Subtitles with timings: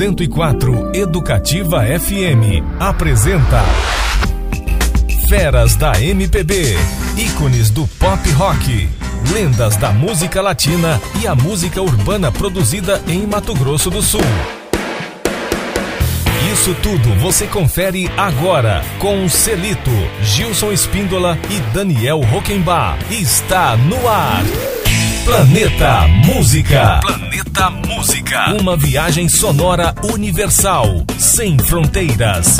[0.00, 3.62] 104 Educativa FM apresenta
[5.28, 6.74] Feras da MPB,
[7.18, 8.88] ícones do pop rock,
[9.30, 14.22] lendas da música latina e a música urbana produzida em Mato Grosso do Sul.
[16.50, 19.90] Isso tudo você confere agora com Celito,
[20.22, 22.96] Gilson Espíndola e Daniel Roquembar.
[23.10, 24.79] Está no ar.
[25.30, 26.98] Planeta Música.
[27.02, 28.52] Planeta Música.
[28.60, 32.56] Uma viagem sonora universal, sem fronteiras.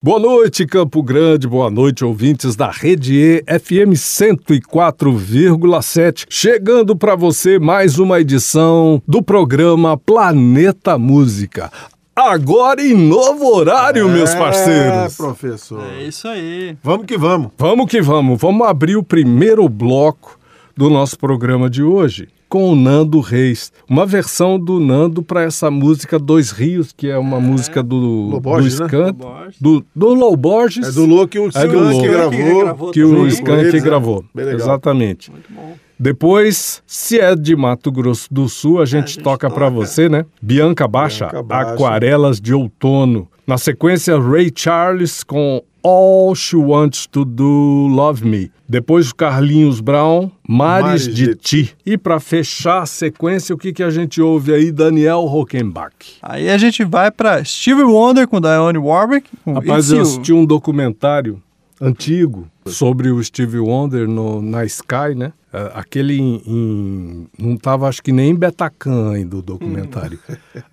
[0.00, 1.48] Boa noite, Campo Grande.
[1.48, 6.26] Boa noite, ouvintes da Rede E FM 104,7.
[6.30, 11.72] Chegando para você mais uma edição do programa Planeta Música.
[12.14, 15.16] Agora em novo horário, é, meus parceiros.
[15.16, 15.84] professor.
[15.98, 16.76] É isso aí.
[16.82, 17.50] Vamos que vamos.
[17.58, 18.40] Vamos que vamos.
[18.40, 20.38] Vamos abrir o primeiro bloco
[20.76, 23.72] do nosso programa de hoje com o Nando Reis.
[23.88, 27.40] Uma versão do Nando para essa música Dois Rios, que é uma é.
[27.40, 29.18] música do, Borges, do Skank.
[29.18, 29.50] Né?
[29.60, 30.86] Do, do Low Borges.
[30.86, 32.92] É do Low que o Skank é gravou.
[32.92, 34.24] Que o Skank gravou.
[34.36, 35.32] Exatamente.
[35.32, 35.74] Muito bom.
[35.98, 39.54] Depois, se é de Mato Grosso do Sul, a gente, a gente toca, toca.
[39.54, 40.26] para você, né?
[40.40, 43.28] Bianca Baixa, Bianca Baixa, Aquarelas de Outono.
[43.46, 48.50] Na sequência, Ray Charles com All She Wants to Do Love Me.
[48.66, 51.76] Depois o Carlinhos Brown, Mares, Mares de, de, Ti.
[51.84, 54.72] E para fechar a sequência, o que, que a gente ouve aí?
[54.72, 55.94] Daniel Rockenbach.
[56.22, 59.28] Aí a gente vai para Stevie Wonder com Dionne Warwick.
[59.44, 61.42] Com Rapaz, eu assisti um documentário
[61.78, 65.34] antigo sobre o Stevie Wonder no, na Sky, né?
[65.54, 70.18] É, aquele em, em, não estava acho que nem em Betacan ainda o documentário.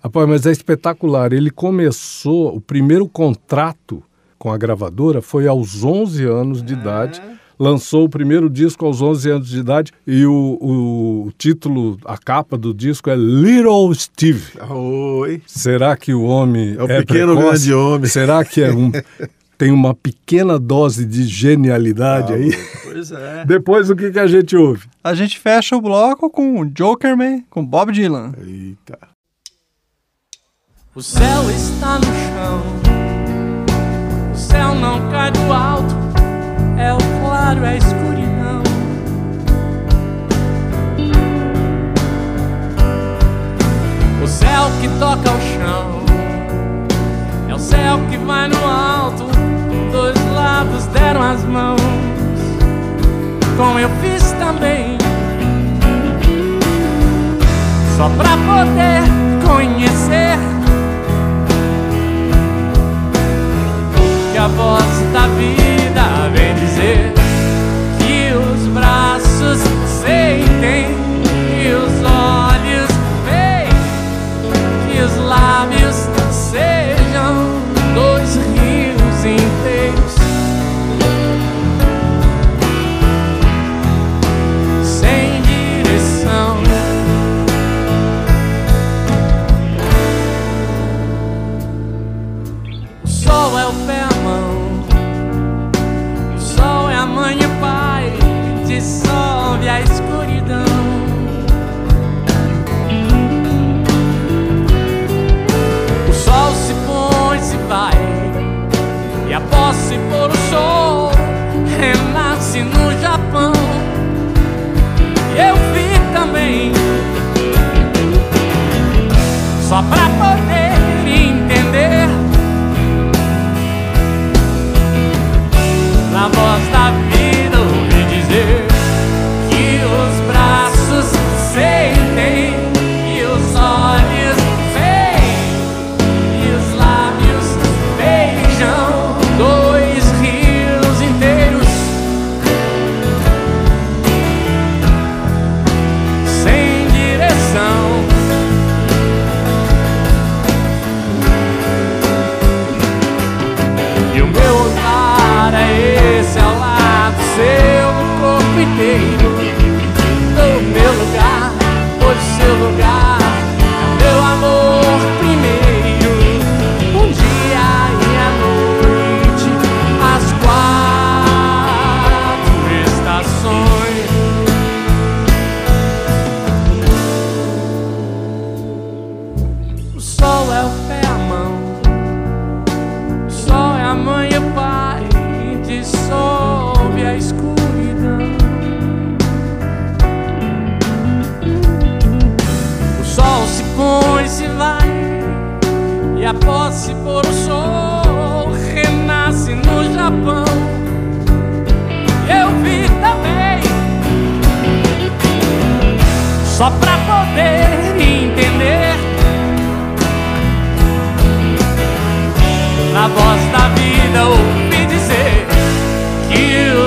[0.02, 1.32] Rapaz, mas é espetacular.
[1.32, 4.02] Ele começou, o primeiro contrato
[4.36, 6.76] com a gravadora foi aos 11 anos de é.
[6.76, 7.22] idade.
[7.56, 12.18] Lançou o primeiro disco aos 11 anos de idade e o, o, o título, a
[12.18, 14.58] capa do disco é Little Steve.
[14.68, 15.40] Oi.
[15.46, 17.68] Será que o homem é o é pequeno precoce?
[17.68, 18.10] grande homem?
[18.10, 18.90] Será que é um
[19.62, 22.50] tem uma pequena dose de genialidade ah, aí.
[22.82, 23.44] Pois é.
[23.46, 24.88] Depois o que, que a gente ouve?
[25.04, 28.32] A gente fecha o bloco com Jokerman, com Bob Dylan.
[28.44, 28.98] Eita.
[30.96, 32.62] O céu está no chão,
[34.34, 35.94] o céu não cai do alto,
[36.76, 38.62] é o claro, é a escuridão.
[44.20, 46.04] O céu que toca o chão,
[47.48, 49.51] é o céu que vai no alto
[50.42, 51.80] lados deram as mãos,
[53.56, 54.98] como eu fiz também,
[57.96, 59.02] só pra poder
[59.46, 60.36] conhecer
[64.32, 66.04] que a voz da vida
[66.34, 67.12] vem dizer
[67.98, 69.60] que os braços
[70.02, 70.88] sentem,
[71.60, 72.41] que os olhos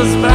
[0.05, 0.34] que os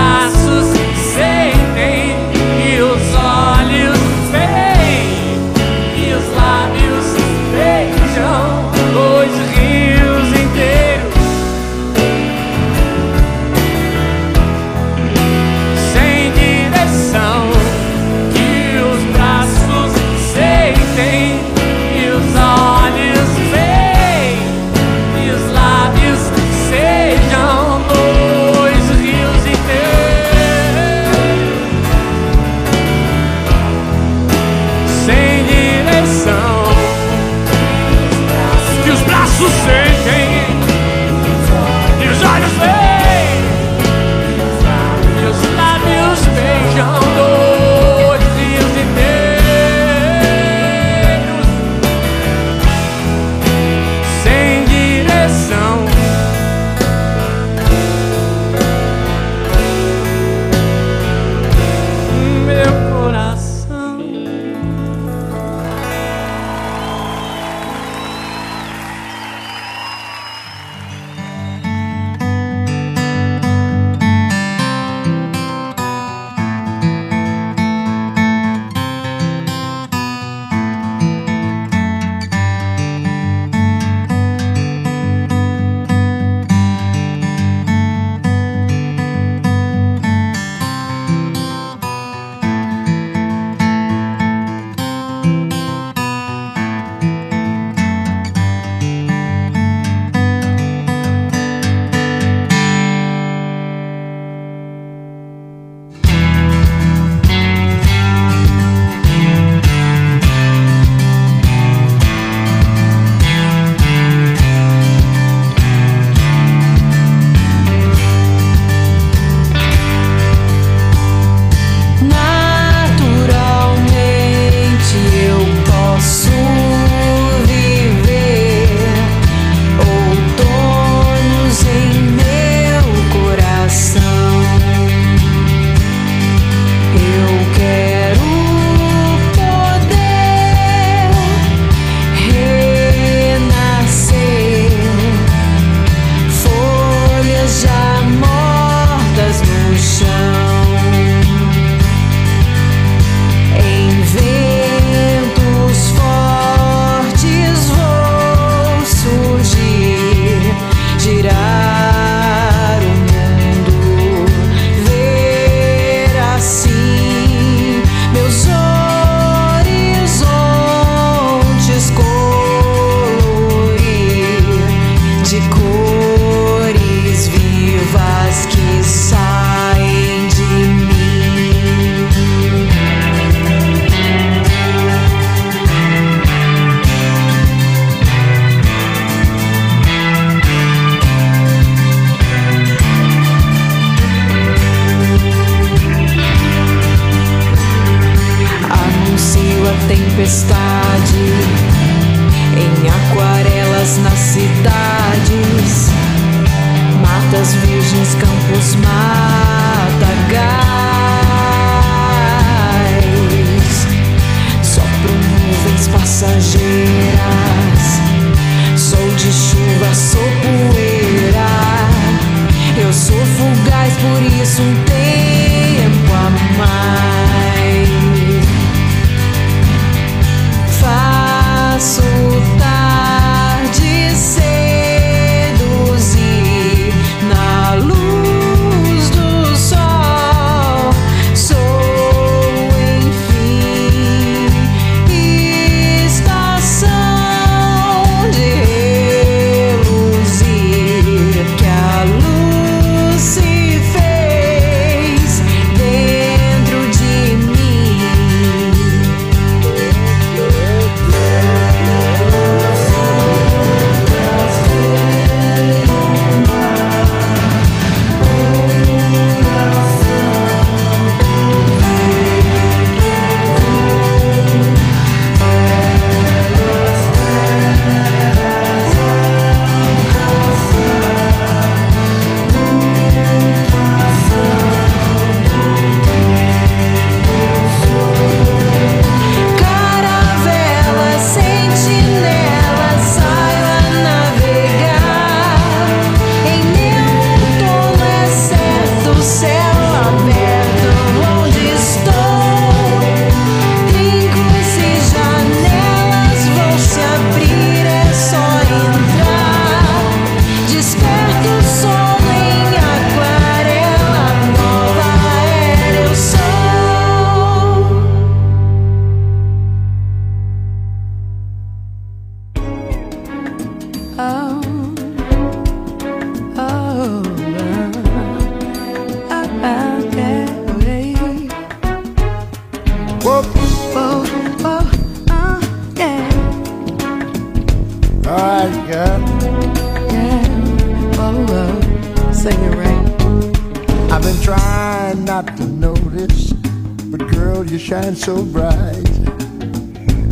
[340.13, 341.19] Yeah.
[341.19, 342.33] Oh, oh.
[342.33, 344.13] Sing it right.
[344.13, 349.09] I've been trying not to notice, but girl, you shine so bright.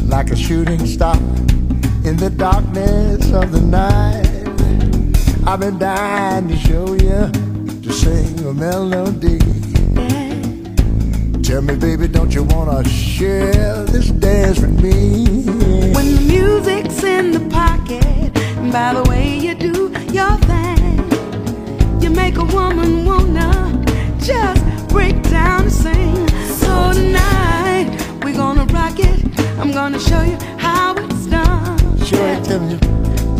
[0.06, 1.16] Like a shooting star
[2.04, 4.26] in the darkness of the night.
[5.46, 7.30] I've been dying to show you,
[7.82, 9.38] to sing a melody.
[11.42, 15.44] Tell me, baby, don't you wanna share this dance with me?
[15.94, 18.27] When the music's in the pocket,
[18.72, 20.98] by the way you do your thing,
[22.02, 23.50] you make a woman wanna
[24.18, 26.28] just break down and sing.
[26.60, 27.88] So tonight
[28.22, 29.24] we're gonna rock it.
[29.58, 31.78] I'm gonna show you how it's done.
[32.04, 32.78] Sure, I tell me.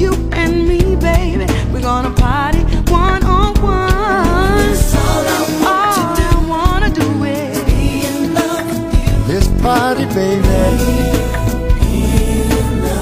[0.03, 4.77] You and me, baby, we're gonna party one on one.
[5.67, 9.35] All I wanna do is be in love with you.
[9.35, 10.49] This party, baby.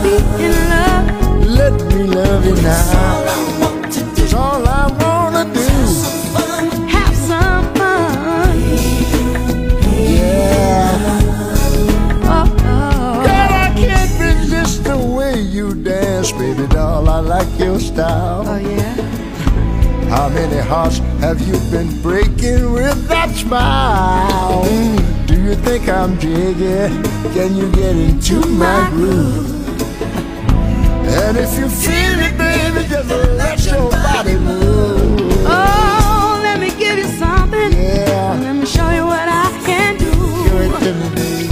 [0.02, 0.75] Be in love.
[2.06, 3.24] Me love you now.
[3.82, 5.60] That's all I wanna do.
[6.86, 8.58] Have some fun.
[9.90, 11.20] Yeah.
[12.22, 13.24] Oh, oh.
[13.26, 17.08] Girl, I can't resist the way you dance, baby doll.
[17.08, 18.44] I like your style.
[18.46, 20.08] Oh, yeah.
[20.08, 24.62] How many hearts have you been breaking with that smile?
[25.26, 26.86] Do you think I'm jiggy?
[27.34, 29.55] Can you get into my groove?
[31.08, 35.44] And if you feel it, baby, just let your body move.
[35.46, 37.72] Oh, let me give you something.
[37.72, 38.38] Yeah.
[38.42, 40.10] Let me show you what I can do.
[40.44, 41.48] Give it to me, baby.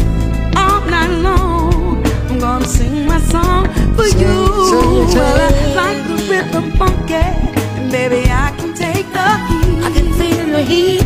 [0.56, 4.36] All night long, I'm gonna sing my song for Sing, you.
[4.70, 5.18] sing, sing.
[5.18, 9.84] Well, I like the rhythm funky, and baby, I can take the heat.
[9.86, 11.04] I can feel the heat.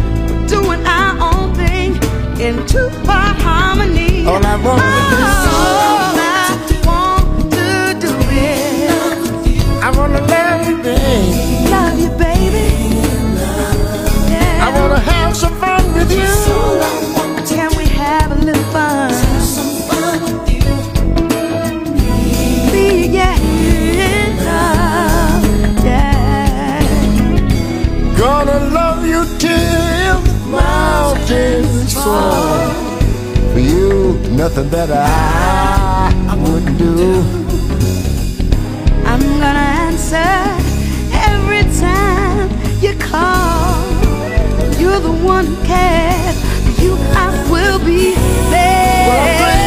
[0.49, 1.91] Doing our own thing
[2.41, 4.27] in two-part harmony.
[4.27, 5.17] All I want to do.
[5.21, 5.58] Oh.
[15.39, 16.35] Some fun with you.
[17.47, 19.13] Can we have a little fun?
[22.73, 25.45] Be in love,
[25.85, 26.81] yeah.
[28.19, 32.73] Gonna love you till the mountains fall.
[33.53, 37.38] For you, nothing that I, I wouldn't do.
[45.01, 46.37] The one who cares.
[46.65, 48.15] For you, I will be
[48.51, 49.58] there.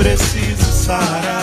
[0.00, 1.39] Preciso sarar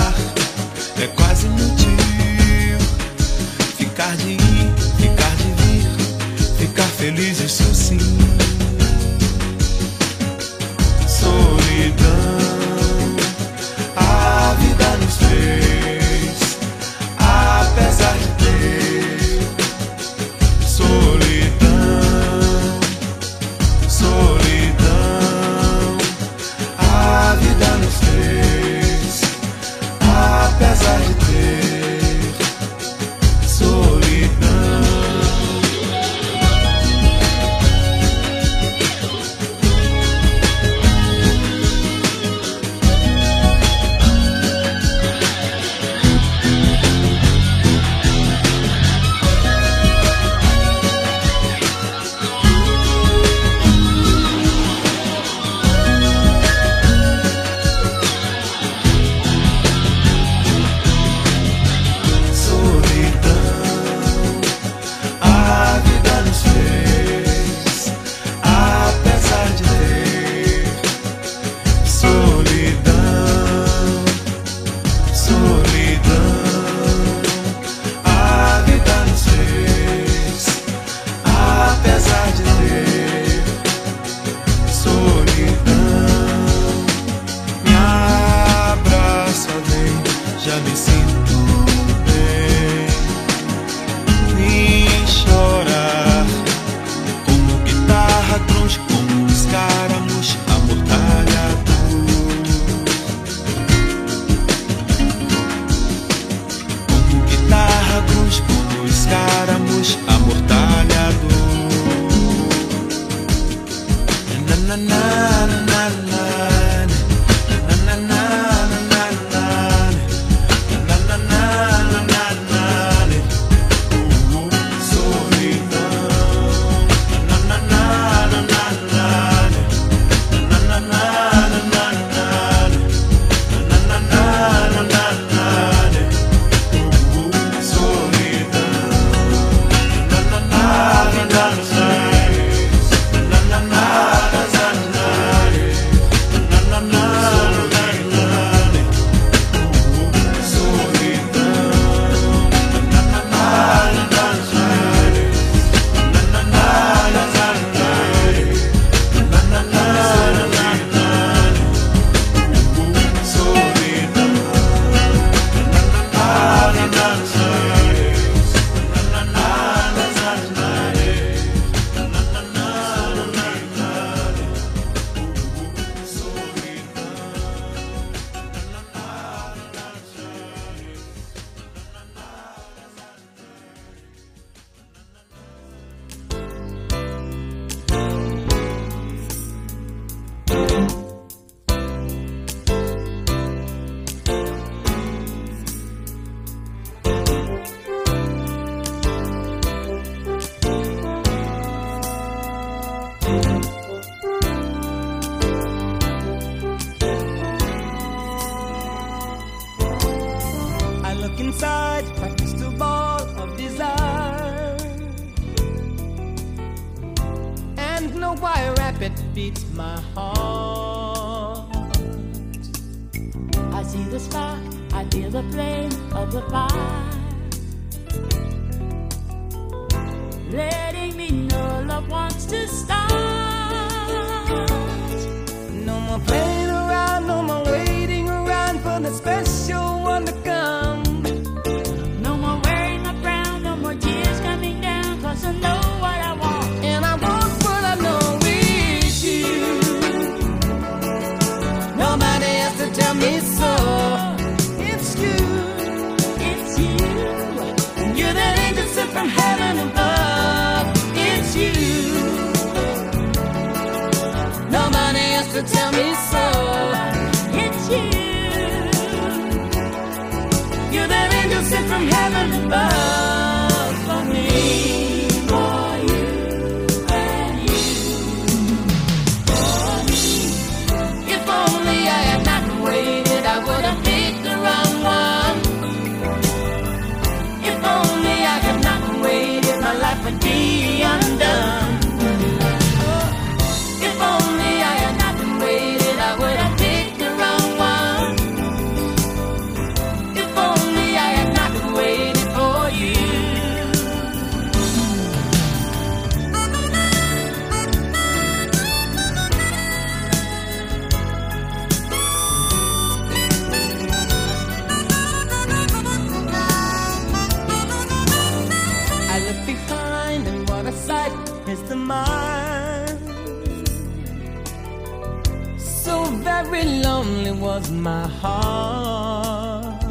[326.70, 330.04] very lonely was my heart.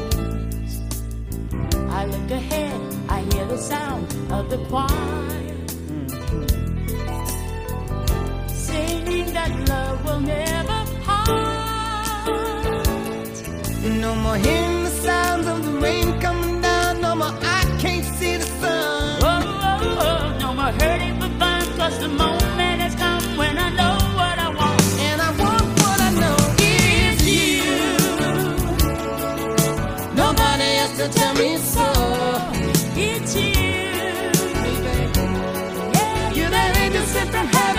[1.99, 4.89] I look ahead, I hear the sound of the choir.
[8.49, 11.29] Singing that love will never part.
[14.03, 17.01] No more hearing the sounds of the rain coming down.
[17.01, 19.21] No more I can't see the sun.
[19.23, 22.46] Oh, oh, oh, no more hurting for fun, cause the moment
[37.53, 37.76] Baby.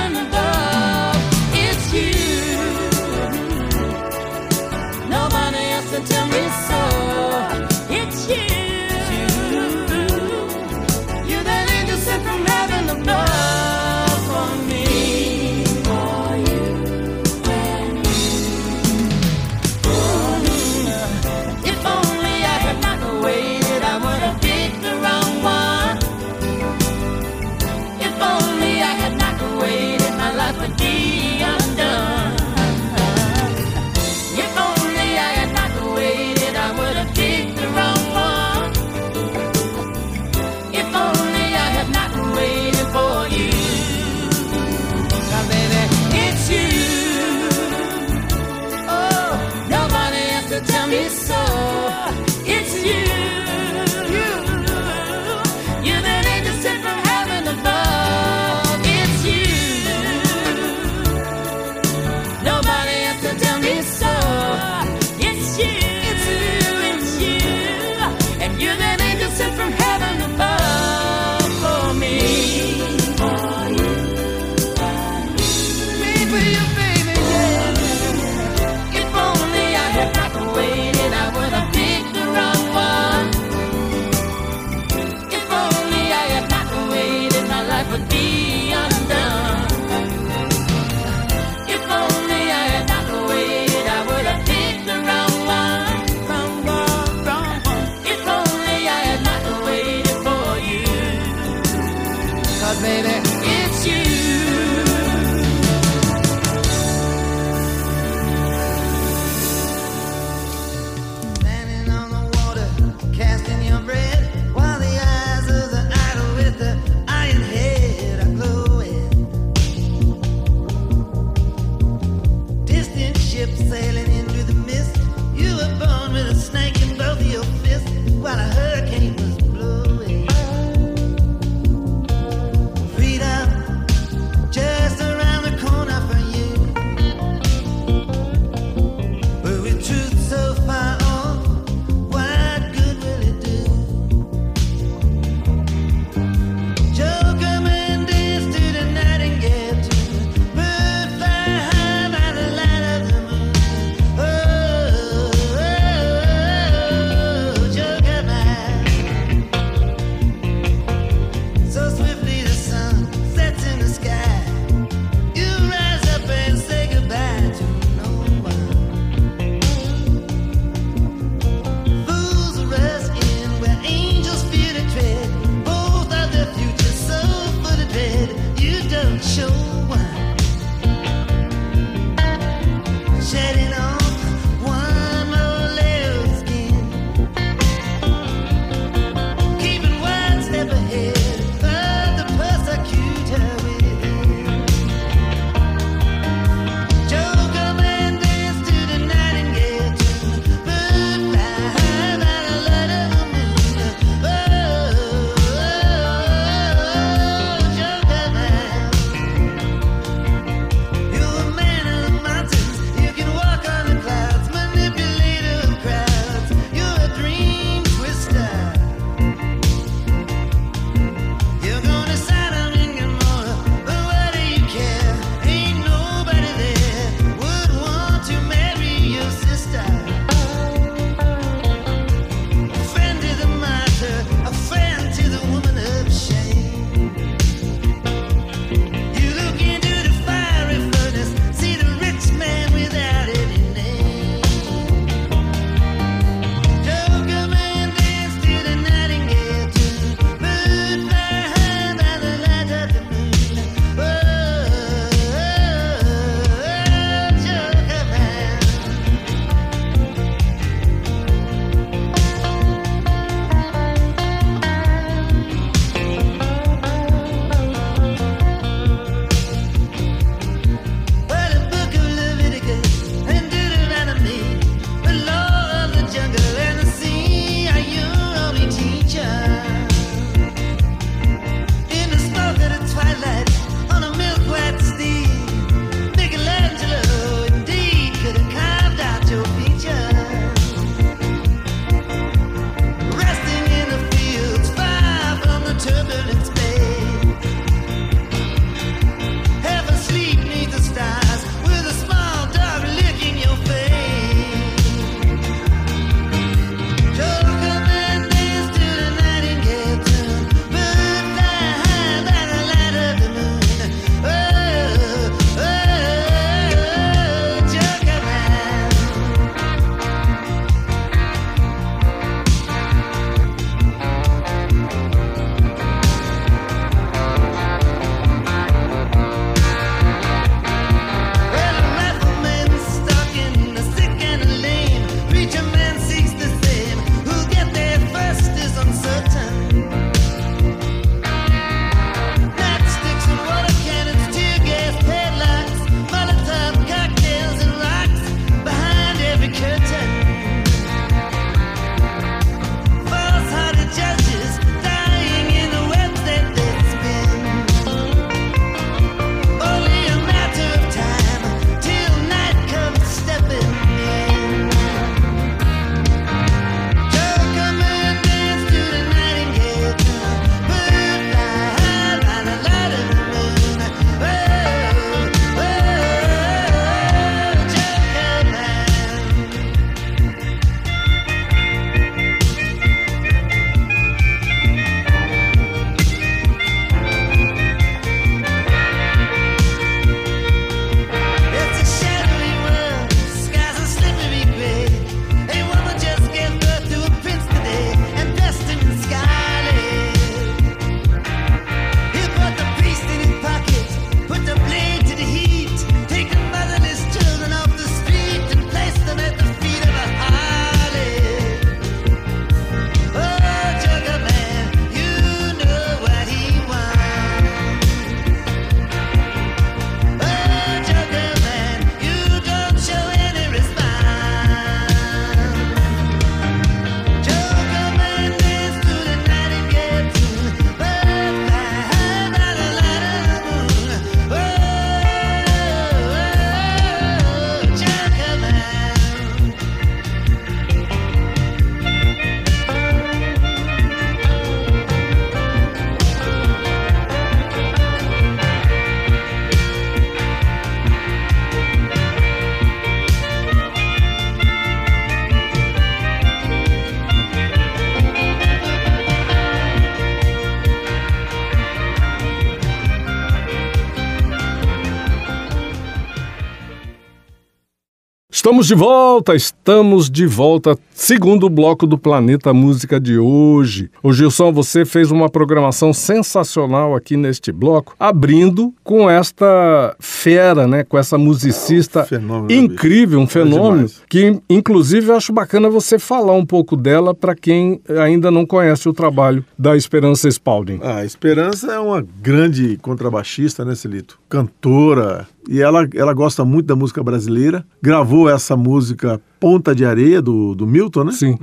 [468.57, 470.75] Estamos de volta, estamos de volta.
[470.99, 473.91] Segundo bloco do Planeta Música de hoje.
[474.01, 480.83] Ô Gilson, você fez uma programação sensacional aqui neste bloco, abrindo com esta fera, né?
[480.83, 483.75] Com essa musicista Fenômeno, incrível, um fenômeno.
[483.85, 484.01] demais.
[484.09, 488.89] Que, inclusive, eu acho bacana você falar um pouco dela para quem ainda não conhece
[488.89, 490.79] o trabalho da Esperança Spalding.
[490.81, 494.19] A Esperança é uma grande contrabaixista, né, Celito?
[494.27, 495.27] Cantora.
[495.47, 497.63] E ela, ela gosta muito da música brasileira.
[497.81, 501.11] Gravou essa música Ponta de Areia, do, do Milton, né?
[501.11, 501.37] Sim.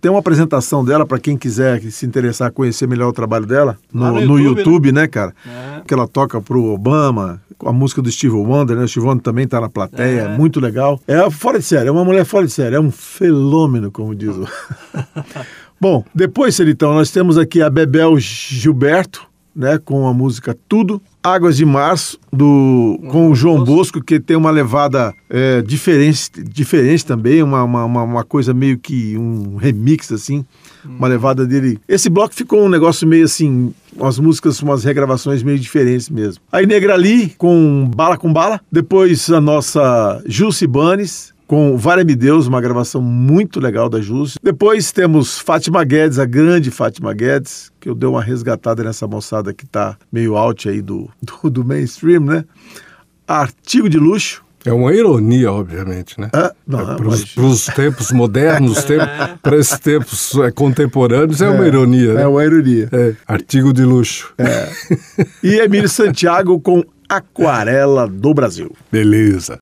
[0.00, 4.02] Tem uma apresentação dela para quem quiser se interessar, conhecer melhor o trabalho dela, no,
[4.02, 5.34] Lá no no YouTube, YouTube, né, cara?
[5.46, 5.80] É.
[5.86, 8.84] Que ela toca pro Obama, com a música do Steve Wonder, né?
[8.84, 10.36] O Steve Wonder também tá na plateia, É.
[10.36, 11.00] muito legal.
[11.06, 14.36] É fora de série, é uma mulher fora de série, é um fenômeno, como diz
[14.36, 14.46] o.
[15.80, 19.26] Bom, depois, Celitão, nós temos aqui a Bebel Gilberto,
[19.56, 21.00] né, com a música Tudo.
[21.22, 27.04] Águas de Março, do, com o João Bosco, que tem uma levada é, diferente, diferente
[27.04, 30.44] também, uma, uma, uma- coisa meio que um remix, assim,
[30.84, 31.78] uma levada dele.
[31.88, 36.42] Esse bloco ficou um negócio meio assim, umas músicas, umas regravações meio diferentes mesmo.
[36.50, 38.60] Aí Negra Lee, com Bala com Bala.
[38.72, 44.38] Depois a nossa Jussi Banes, com Vale-me Deus, uma gravação muito legal da Jus.
[44.40, 49.52] Depois temos Fátima Guedes, a grande Fátima Guedes, que eu dei uma resgatada nessa moçada
[49.52, 52.44] que tá meio out aí do, do, do mainstream, né?
[53.26, 54.44] Artigo de luxo.
[54.64, 56.30] É uma ironia, obviamente, né?
[56.32, 58.86] Ah, não, para mas- os tempos modernos,
[59.42, 62.22] para esses tempos é, contemporâneos, é, uma ironia, né?
[62.22, 62.88] É uma ironia.
[62.92, 64.32] É, artigo de luxo.
[65.42, 68.70] E Emílio Santiago com Aquarela do Brasil.
[68.92, 69.58] Beleza.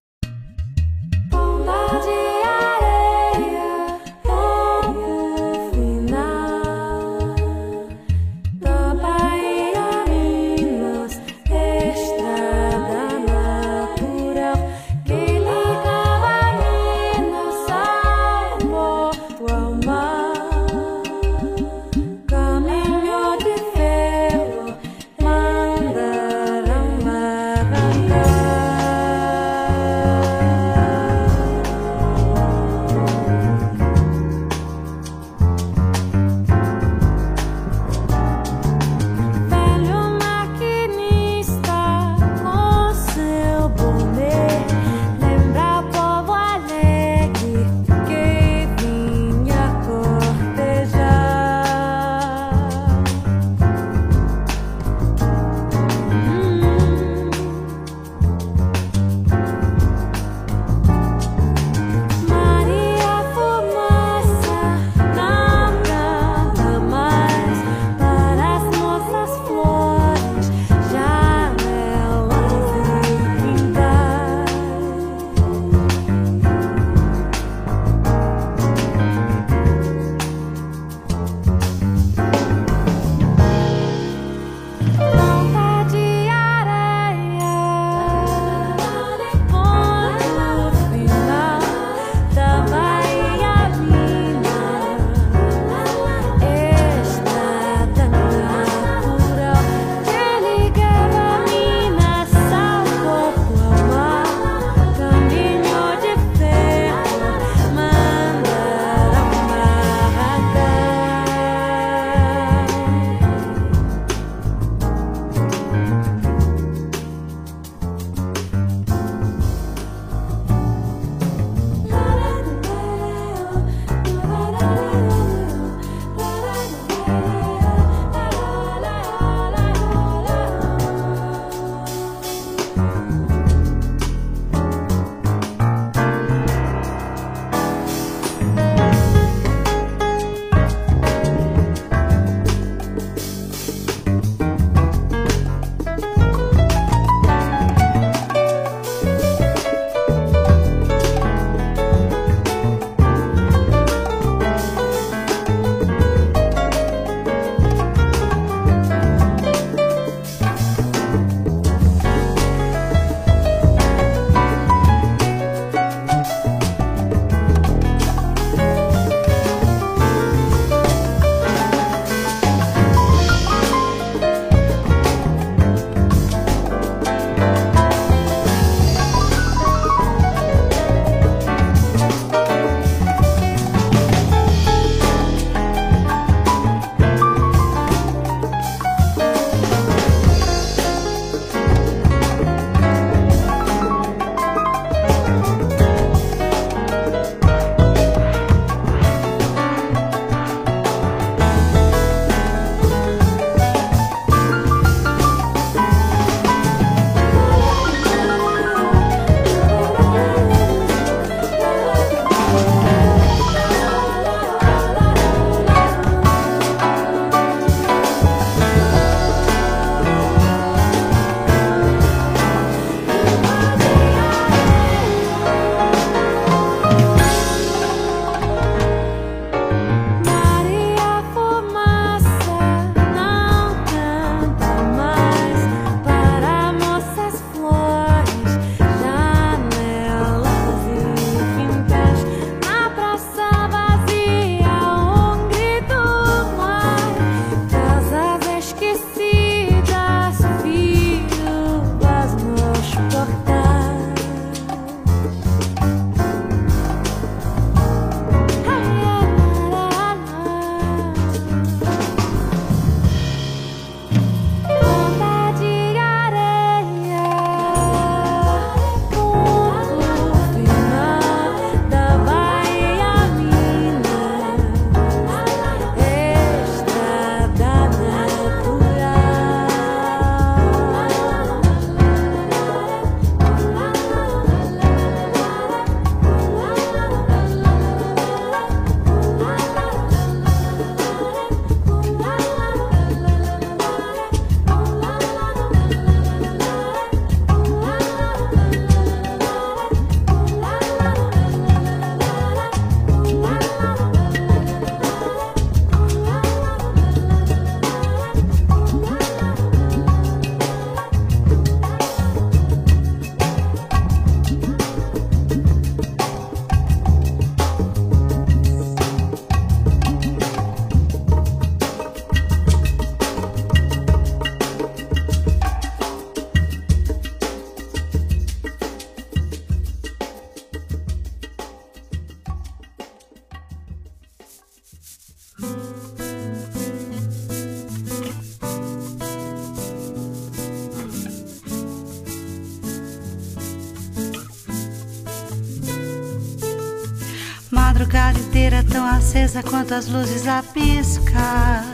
[349.19, 351.85] Acesa quanto as luzes a piscar.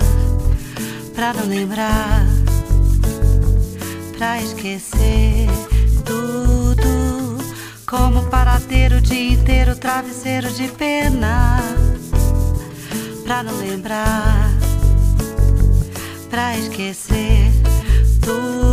[1.14, 2.27] Pra não lembrar,
[4.16, 5.49] pra esquecer
[6.05, 7.43] tudo.
[7.87, 11.59] Como paradeiro o dia inteiro, travesseiro de pena.
[13.25, 14.53] Pra não lembrar,
[16.29, 17.51] pra esquecer
[18.20, 18.64] tudo,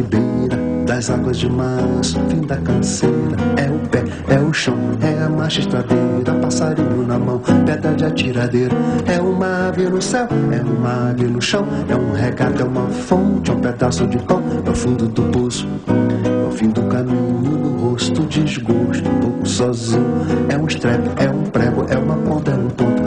[0.00, 5.22] ribeira das águas de março, fim da canseira, é o pé, é o chão, é
[5.22, 8.74] a marcha estradeira, passarinho na mão, pedra de atiradeira,
[9.06, 12.88] é uma ave no céu, é uma ave no chão, é um regato, é uma
[12.88, 16.82] fonte, é um pedaço de pão, é o fundo do poço, é o fim do
[16.84, 20.04] caminho no rosto, desgosto, pouco sozinho,
[20.48, 22.99] é um estrepe, é um prego, é uma ponta, é um ponto,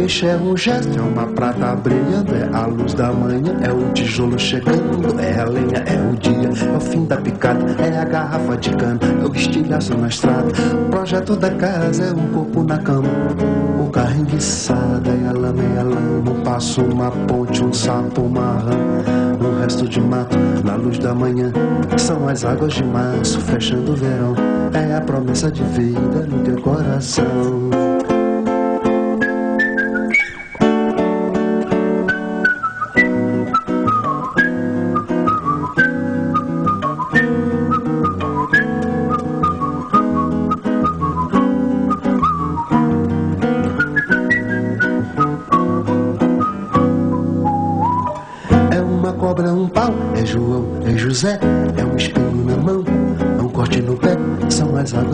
[0.00, 3.92] peixe é um gesto, é uma prata brilhando, é a luz da manhã, é o
[3.92, 8.04] tijolo chegando, é a lenha, é o dia, é o fim da picada, é a
[8.06, 10.48] garrafa de cana, é o estilhaço na estrada,
[10.86, 13.10] o projeto da casa é um corpo na cama,
[13.78, 18.22] o carro enguiçado, é a lama, é a lama, um passo, uma ponte, um sapo,
[18.22, 18.70] uma rã,
[19.38, 21.52] um resto de mato, na luz da manhã,
[21.98, 24.34] são as águas de março, fechando o verão,
[24.72, 27.89] é a promessa de vida no teu coração.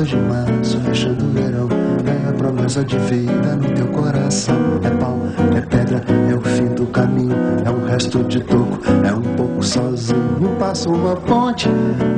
[0.07, 1.69] de março, fechando o verão.
[2.07, 4.57] É a promessa de vida no teu coração.
[4.83, 5.19] É pau,
[5.57, 7.35] é pedra, é o fim do caminho,
[7.65, 10.37] é um resto de toco, é um pouco sozinho.
[10.41, 11.69] Um passo, uma ponte,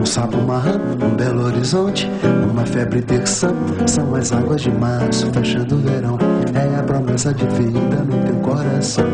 [0.00, 2.10] um sapo uma rã um belo horizonte,
[2.50, 3.54] uma febre terçã.
[3.86, 6.18] São as águas de março, fechando o verão.
[6.54, 9.06] É a promessa de vida no teu coração.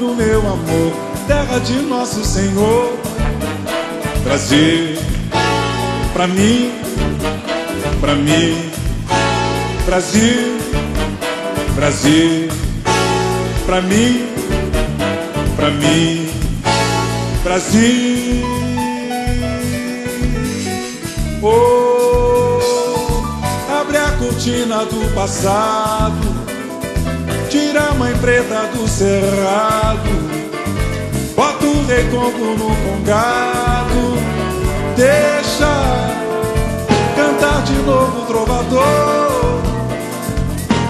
[0.00, 0.92] Do meu amor,
[1.26, 2.98] terra de nosso Senhor,
[4.24, 4.96] Brasil
[6.14, 6.72] pra mim,
[8.00, 8.70] pra mim,
[9.84, 10.58] Brasil,
[11.74, 12.48] Brasil,
[13.66, 14.26] pra mim,
[15.54, 16.30] pra mim,
[17.44, 18.42] Brasil.
[21.42, 22.58] Oh,
[23.80, 26.29] abre a cortina do passado,
[28.00, 30.08] mãe preta do cerrado,
[31.36, 34.16] bota o rei Congo no congado.
[34.96, 35.70] Deixa
[37.14, 39.60] cantar de novo o trovador.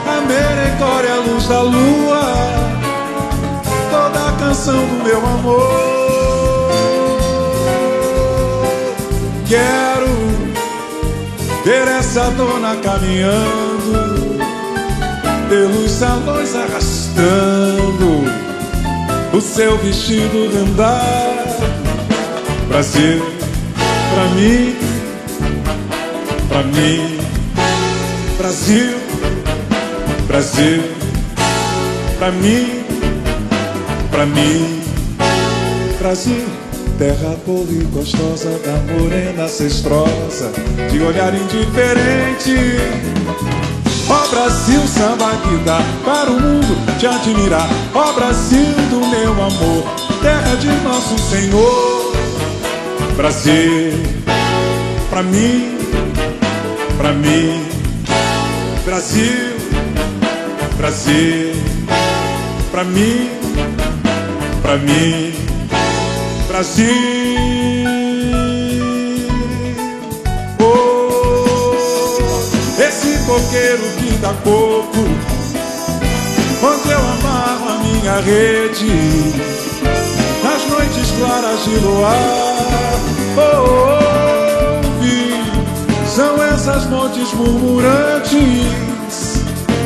[0.06, 2.20] A merencória, a luz da lua.
[3.90, 5.90] Toda a canção do meu amor.
[9.48, 10.06] Quero
[11.64, 14.30] ver essa dona caminhando
[15.50, 16.54] Pelos salões
[19.32, 21.40] O seu vestido rendado
[22.68, 23.24] Brasil,
[24.14, 24.76] pra mim,
[26.48, 27.18] pra mim,
[28.36, 28.98] Brasil,
[30.26, 30.82] Brasil,
[32.18, 32.84] pra mim,
[34.10, 34.82] pra mim,
[35.98, 36.44] Brasil,
[36.98, 40.52] terra boa e gostosa da morena cestrosa,
[40.92, 42.76] de olhar indiferente.
[44.08, 47.66] Ó Brasil, samba que dá para o mundo te admirar.
[47.94, 49.84] Ó Brasil do meu amor,
[50.20, 52.12] terra de nosso Senhor.
[53.16, 53.94] Brasil,
[55.08, 55.78] pra mim,
[56.98, 57.66] pra mim,
[58.84, 59.56] Brasil,
[60.76, 61.54] Brasil,
[62.70, 63.30] pra mim,
[64.60, 65.32] pra mim,
[66.48, 66.86] Brasil.
[70.60, 71.74] Oh,
[72.78, 75.19] esse coqueiro que dá coco,
[78.00, 79.34] minha rede,
[80.42, 82.16] nas noites claras de luar.
[83.36, 85.34] Oh, ouve,
[86.06, 89.42] são essas montes murmurantes,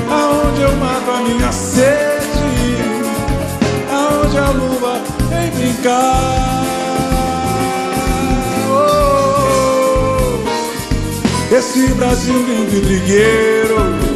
[0.08, 2.76] aonde eu mato a minha sede,
[3.90, 6.62] aonde a lua vem brincar.
[8.70, 10.38] Oh,
[11.54, 14.14] esse Brasil lindo e brigueiro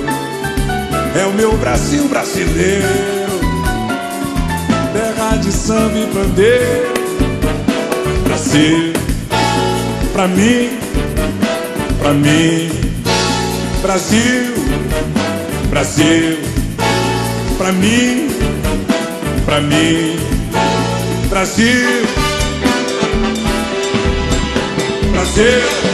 [1.20, 3.17] é o meu Brasil brasileiro,
[5.68, 6.94] samba e bandeira,
[8.24, 8.94] Pra ser,
[10.14, 10.78] pra mim,
[12.00, 12.70] pra mim.
[13.82, 14.54] Brasil,
[15.68, 16.38] Brasil.
[17.58, 18.28] Pra mim,
[19.44, 20.16] pra mim.
[21.28, 22.06] Brasil.
[25.12, 25.87] Brasil.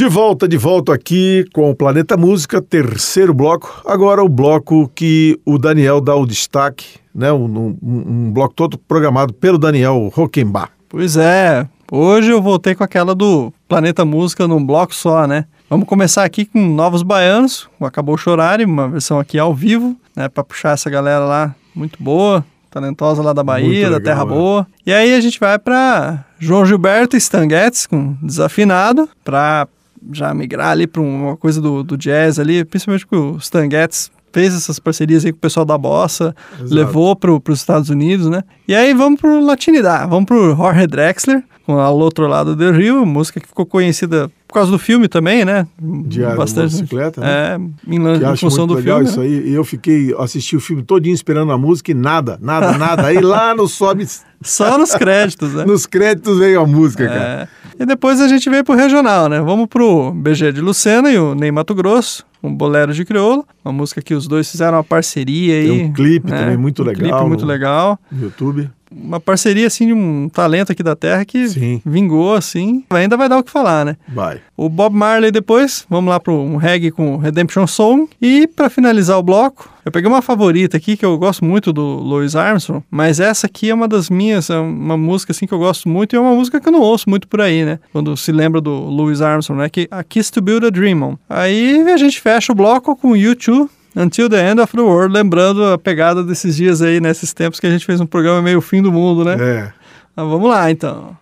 [0.00, 3.82] De volta, de volta aqui com o Planeta Música, terceiro bloco.
[3.84, 7.30] Agora o bloco que o Daniel dá o destaque, né?
[7.30, 10.70] Um, um- um bloco todo programado pelo Daniel Rockenbach.
[10.88, 15.44] Pois é, hoje eu voltei com aquela do Planeta Música num bloco só, né?
[15.68, 20.30] Vamos começar aqui com Novos Baianos, com Acabou Chorar, uma versão aqui ao vivo, né?
[20.30, 24.22] Pra puxar essa galera lá muito boa, talentosa lá da Bahia, Muito da legal, Terra
[24.22, 24.24] é.
[24.34, 24.66] Boa.
[24.86, 29.68] E aí a gente vai pra João Gilberto e Stan Getz com Desafinado, pra
[30.12, 34.10] já migrar ali pra uma coisa do, do jazz ali, principalmente porque o Stan Getz
[34.32, 36.74] fez essas parcerias aí com o pessoal da Bossa, Exato.
[36.74, 38.42] levou para os Estados Unidos, né?
[38.66, 43.04] E aí vamos pro Latinidade, vamos pro Jorge Drexler, com Ao Outro Lado do Rio,
[43.04, 45.66] música que ficou conhecida por causa do filme também, né?
[45.80, 47.28] Diário da Motocicleta, né?
[47.28, 49.10] É, em, Que em função do legal filme.
[49.10, 49.26] isso né?
[49.26, 49.50] aí.
[49.50, 53.06] E eu fiquei, assisti o filme todinho esperando a música e nada, nada, nada.
[53.06, 54.08] Aí lá no sobe.
[54.42, 55.64] Só nos créditos, né?
[55.64, 57.48] Nos créditos veio a música, cara.
[57.80, 59.40] E depois a gente veio pro regional, né?
[59.40, 63.72] Vamos pro BG de Lucena e o Ney Mato Grosso, um bolero de crioulo, uma
[63.72, 65.66] música que os dois fizeram uma parceria aí.
[65.66, 66.40] Tem um clipe né?
[66.40, 67.98] também muito um legal clipe muito legal.
[68.12, 68.70] No YouTube.
[68.90, 71.44] Uma parceria, assim, de um talento aqui da terra que
[71.84, 72.84] vingou, assim.
[72.90, 73.96] Ainda vai dar o que falar, né?
[74.08, 74.40] Vai.
[74.56, 78.08] O Bob Marley depois, vamos lá para um reggae com Redemption Song.
[78.20, 81.82] E para finalizar o bloco, eu peguei uma favorita aqui que eu gosto muito do
[81.82, 85.58] Louis Armstrong, mas essa aqui é uma das minhas, é uma música assim que eu
[85.58, 87.78] gosto muito e é uma música que eu não ouço muito por aí, né?
[87.92, 89.68] Quando se lembra do Louis Armstrong, né?
[89.68, 91.16] Que a Kiss to Build a Dream On.
[91.28, 95.64] Aí a gente fecha o bloco com U2 Until the End of the World, lembrando
[95.64, 98.80] a pegada desses dias aí, nesses tempos que a gente fez um programa meio fim
[98.80, 99.36] do mundo, né?
[99.40, 99.72] É.
[100.14, 101.16] Mas vamos lá então.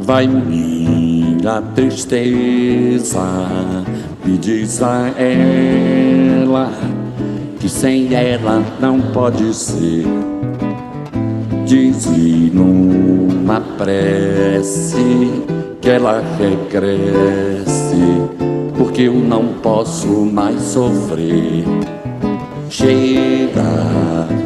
[0.00, 3.22] Vai minha tristeza,
[4.24, 6.72] me diz a ela
[7.60, 10.04] que sem ela não pode ser.
[11.72, 15.42] Diz-lhe numa prece
[15.80, 17.96] que ela regresse,
[18.76, 21.64] porque eu não posso mais sofrer.
[22.68, 23.62] Chega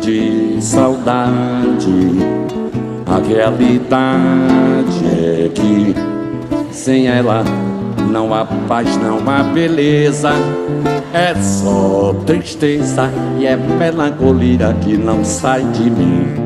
[0.01, 1.91] de saudade,
[3.05, 5.97] a realidade é que
[6.71, 7.43] sem ela
[8.09, 10.31] não há paz, não há beleza.
[11.13, 16.46] É só tristeza e é melancolia que não sai de mim.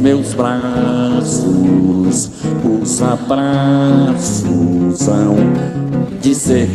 [0.00, 1.38] Meus braços,
[2.82, 4.46] os abraços
[4.98, 5.36] são
[6.20, 6.68] de ser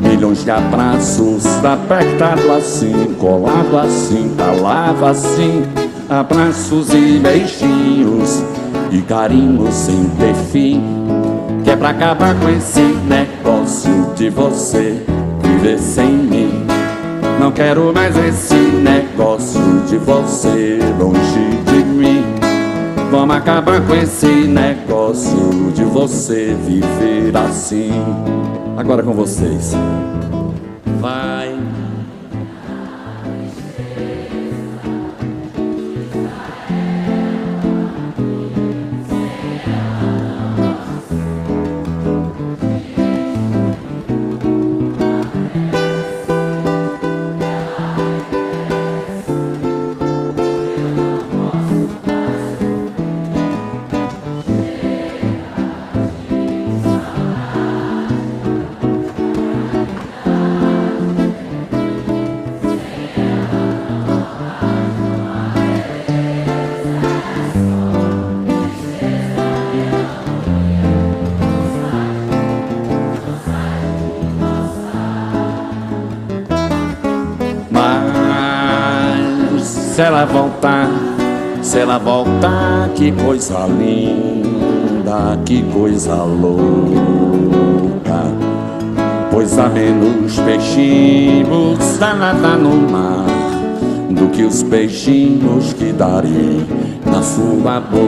[0.00, 5.62] milhões de abraços, apertado assim, colado assim, calado assim,
[6.08, 8.42] abraços e beijinhos
[8.90, 10.82] e carinho sem ter fim,
[11.64, 15.02] que é pra acabar com esse negócio de você
[15.42, 16.66] viver sem mim.
[17.40, 22.21] Não quero mais esse negócio de você longe de mim.
[23.12, 27.90] Vamos acabar com esse negócio de você viver assim.
[28.74, 29.72] Agora com vocês.
[30.98, 31.41] Vai.
[81.92, 86.62] Ela voltar, que coisa linda, que coisa louca.
[89.30, 93.26] Pois há menos peixinhos da nada no mar
[94.10, 96.64] do que os beijinhos que darei
[97.04, 98.06] na sua boca.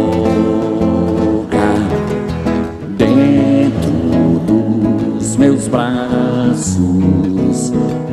[2.97, 6.79] Dentro dos meus braços,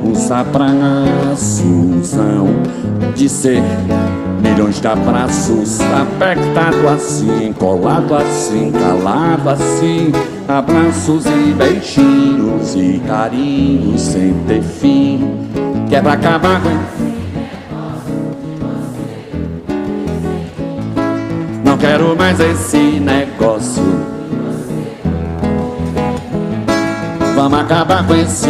[0.03, 2.49] os abraços são
[3.15, 3.63] de ser
[4.42, 10.12] milhões de abraços, apertado assim, colado assim, calado assim,
[10.48, 15.38] abraços e beijinhos e carinhos sem ter fim,
[15.88, 16.70] que pra acabar com
[21.64, 23.84] Não quero mais esse negócio.
[27.36, 28.50] Vamos acabar com esse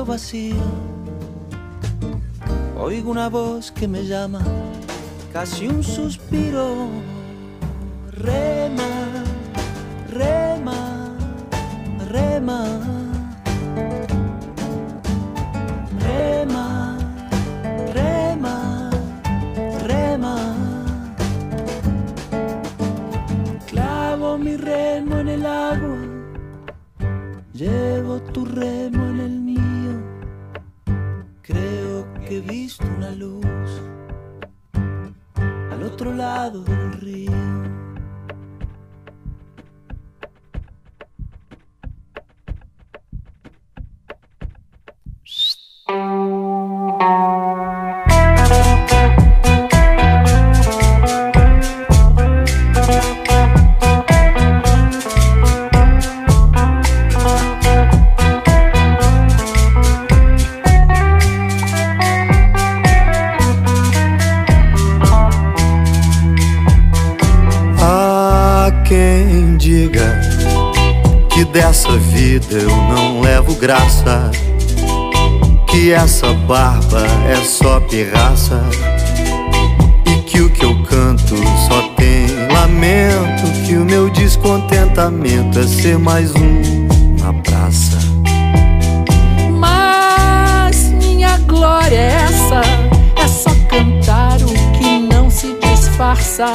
[0.00, 0.56] Vacío.
[2.78, 4.40] Oigo una voz que me llama,
[5.32, 6.88] casi un suspiro.
[36.02, 37.41] Otro lado del río.
[73.62, 74.30] Não levo graça,
[75.68, 78.60] que essa barba é só pirraça
[80.04, 81.36] e que o que eu canto
[81.68, 86.86] só tem lamento, que o meu descontentamento é ser mais um
[87.20, 87.98] na praça.
[89.58, 92.62] Mas minha glória é essa,
[93.16, 96.52] é só cantar o que não se disfarça,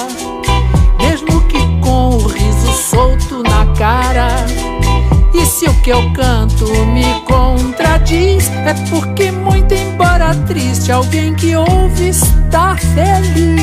[5.88, 13.62] que eu canto me contradiz, é porque, muito embora triste, alguém que ouve está feliz.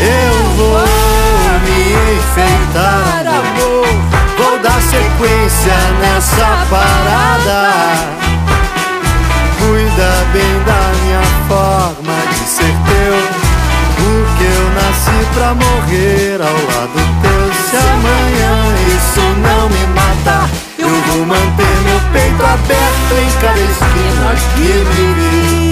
[0.00, 0.78] Eu vou
[1.64, 1.80] me
[2.14, 3.88] enfeitar, amor.
[4.36, 7.72] Vou dar sequência nessa parada.
[9.58, 13.37] Cuida bem da minha forma de ser teu.
[14.54, 17.38] Eu nasci pra morrer ao lado teu.
[17.68, 18.54] Se amanhã
[18.96, 20.48] isso não me matar,
[20.78, 25.67] eu vou manter meu peito aberto em cada esquina que me.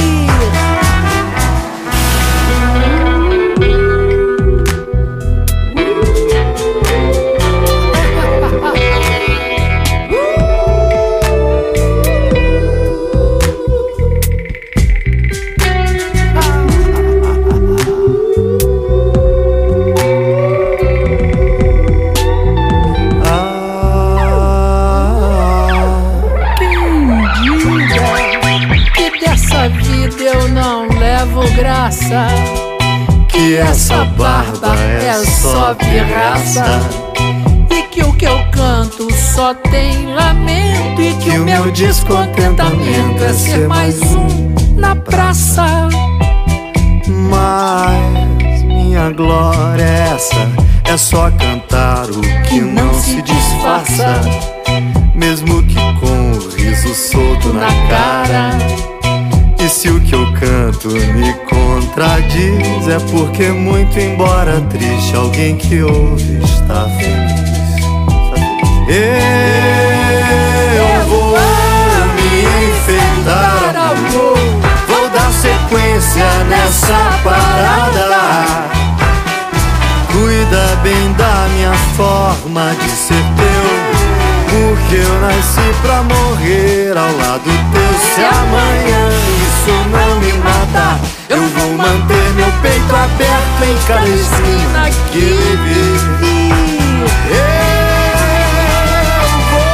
[33.29, 36.81] Que essa barba é só pirraça.
[37.71, 41.03] E que o que eu canto só tem lamento.
[41.03, 45.89] E que o meu descontentamento é ser mais um na praça.
[47.09, 50.49] Mas minha glória é essa,
[50.85, 54.21] é só cantar o que não se disfarça,
[55.15, 58.96] mesmo que com o riso solto na cara.
[59.77, 66.39] Se o que eu canto me contradiz, é porque, muito embora triste, alguém que ouve
[66.43, 67.85] está feliz.
[70.79, 71.37] Eu vou
[72.15, 72.41] me
[72.71, 74.39] enfeitar, amor.
[74.89, 78.07] Vou dar sequência nessa parada.
[80.11, 83.26] Cuida bem da minha forma de ser.
[84.89, 87.99] Porque eu nasci pra morrer ao lado teu.
[88.15, 89.09] Se amanhã
[89.43, 96.53] isso não me matar, eu vou manter meu peito aberto em cada esquina que vive.
[97.33, 97.43] Eu
[99.51, 99.67] vou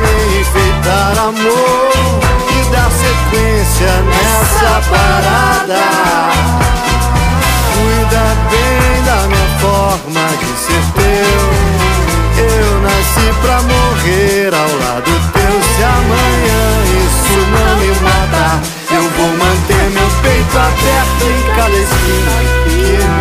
[0.00, 1.92] me enfeitar, amor,
[2.50, 5.80] e dar sequência nessa parada.
[8.12, 11.42] Cuida bem da minha forma de ser teu.
[12.44, 15.54] Eu nasci pra morrer ao lado teu.
[15.62, 16.62] Se amanhã
[17.06, 18.56] isso não me matar,
[18.90, 23.12] eu vou manter meu peito aberto em cada esquina que vive.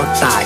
[0.00, 0.45] Otário.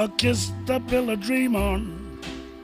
[0.00, 2.18] A kiss to build a dream on,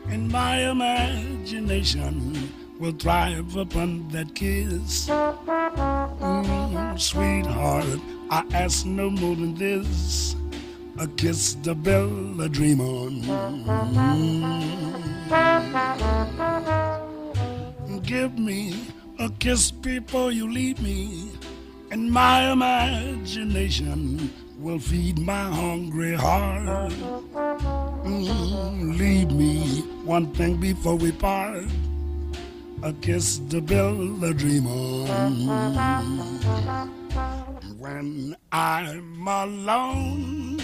[0.09, 2.51] and my imagination
[2.81, 5.11] will thrive upon that kiss.
[5.11, 8.01] Mm, sweetheart,
[8.31, 10.35] I ask no more than this
[10.99, 13.21] a kiss to build a dream on.
[13.21, 13.67] Mm.
[18.03, 18.87] Give me
[19.19, 21.33] a kiss before you leave me,
[21.91, 24.31] and my imagination
[24.67, 26.91] will feed my hungry heart.
[28.03, 31.63] Mm, leave me one thing before we part.
[32.83, 35.07] A kiss to build a dream on.
[37.79, 40.57] When I'm alone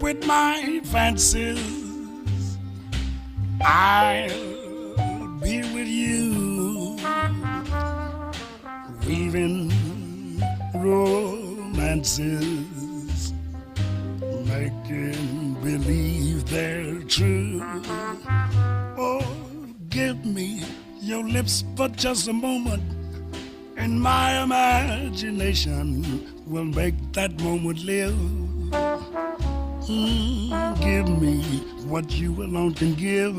[0.00, 2.56] with my fancies,
[3.60, 4.30] I'll
[5.44, 6.96] be with you,
[9.06, 9.70] weaving
[10.74, 12.75] romances,
[14.46, 17.60] making believe they're true.
[18.96, 19.22] Oh,
[19.88, 20.62] give me
[21.00, 22.82] your lips for just a moment,
[23.76, 26.02] and my imagination
[26.46, 28.14] will make that moment live.
[29.86, 31.42] Mm, give me
[31.86, 33.36] what you alone can give,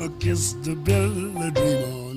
[0.00, 2.07] a kiss to build a dream on.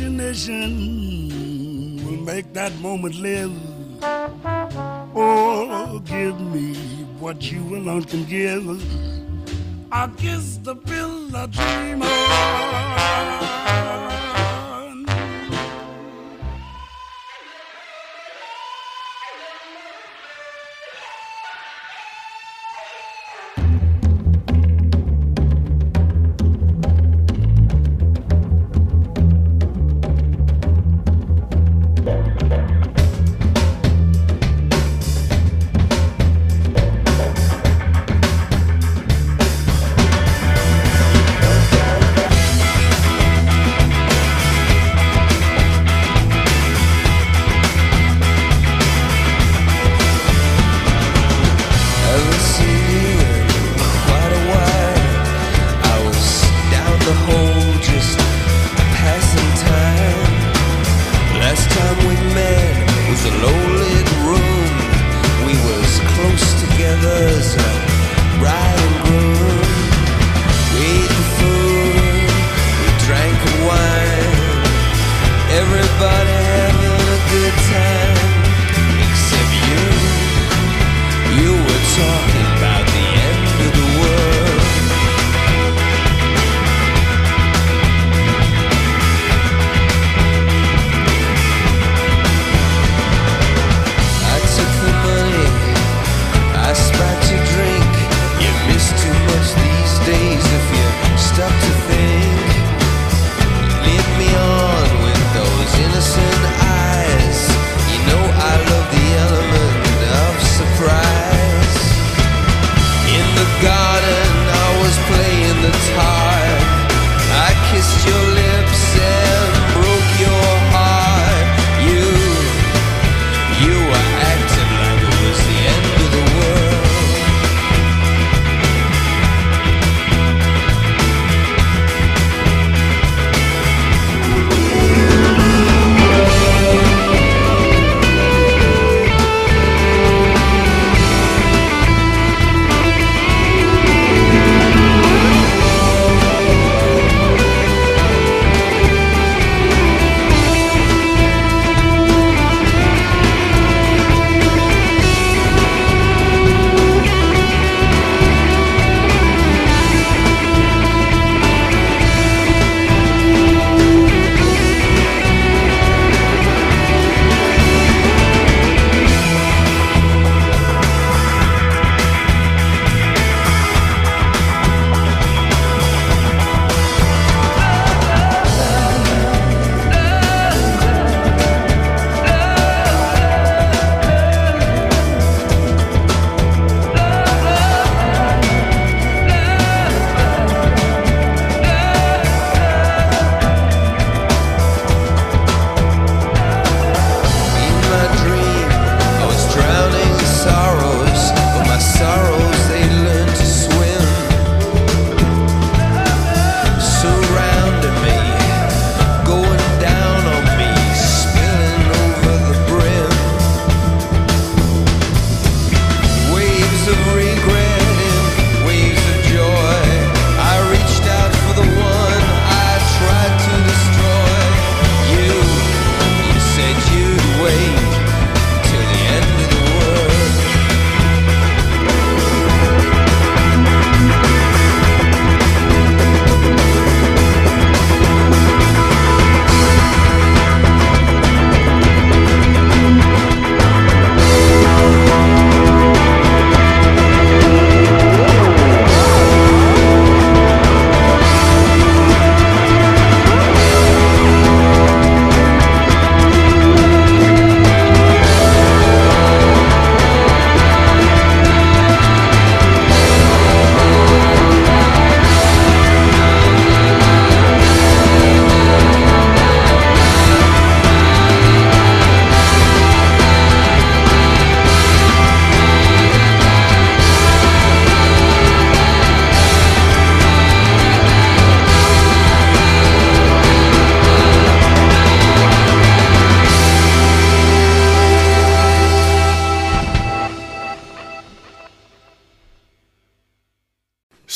[0.00, 1.28] Imagination
[2.04, 3.52] will make that moment live.
[5.14, 6.74] Oh, give me
[7.20, 8.66] what you alone can give.
[9.92, 11.46] I kiss the pill I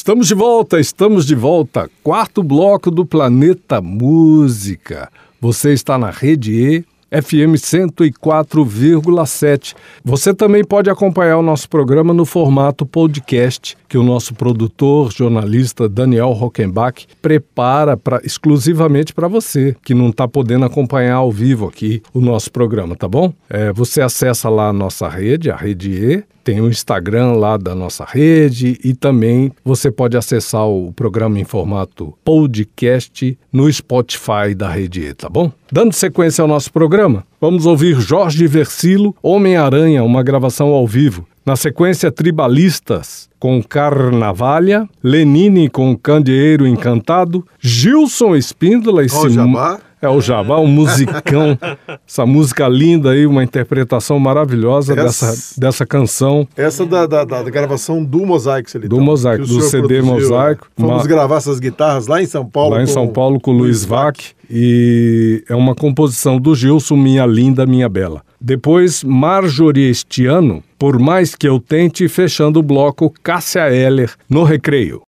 [0.09, 1.91] Estamos de volta, estamos de volta.
[2.03, 5.11] Quarto bloco do Planeta Música.
[5.39, 9.75] Você está na Rede E, FM 104,7.
[10.03, 15.89] Você também pode acompanhar o nosso programa no formato podcast, que o nosso produtor, jornalista
[15.89, 22.03] Daniel Rockenbach prepara pra, exclusivamente para você, que não está podendo acompanhar ao vivo aqui
[22.13, 23.33] o nosso programa, tá bom?
[23.49, 27.75] É, você acessa lá a nossa rede, a Rede E, tem o Instagram lá da
[27.75, 34.71] nossa rede e também você pode acessar o programa em formato podcast no Spotify da
[34.71, 35.53] Rede E, tá bom?
[35.71, 41.27] Dando sequência ao nosso programa, vamos ouvir Jorge Versilo, Homem-Aranha, uma gravação ao vivo.
[41.49, 49.81] Na sequência, Tribalistas com Carnavalha, Lenine com Candeeiro Encantado, Gilson Espíndola e Ó o Jabá.
[50.01, 51.59] É o Jabá, um musicão.
[52.07, 57.43] Essa música linda aí, uma interpretação maravilhosa Essa- dessa, dessa canção Essa da, da, da-
[57.45, 60.31] gravação do Mosaico, Celitão, do Mosaico, do CD produziu.
[60.31, 60.69] Mosaico.
[60.77, 62.75] Fomos uma- gravar essas guitarras lá em São Paulo.
[62.77, 64.19] lá em São Paulo com o Luiz Vac.
[64.51, 68.23] E é uma composição do Gilson, Minha Linda, Minha Bela.
[68.41, 74.45] Depois, Marjorie este ano, Por Mais Que Eu Tente, fechando o bloco Cássia Eller, no
[74.45, 75.03] Recreio.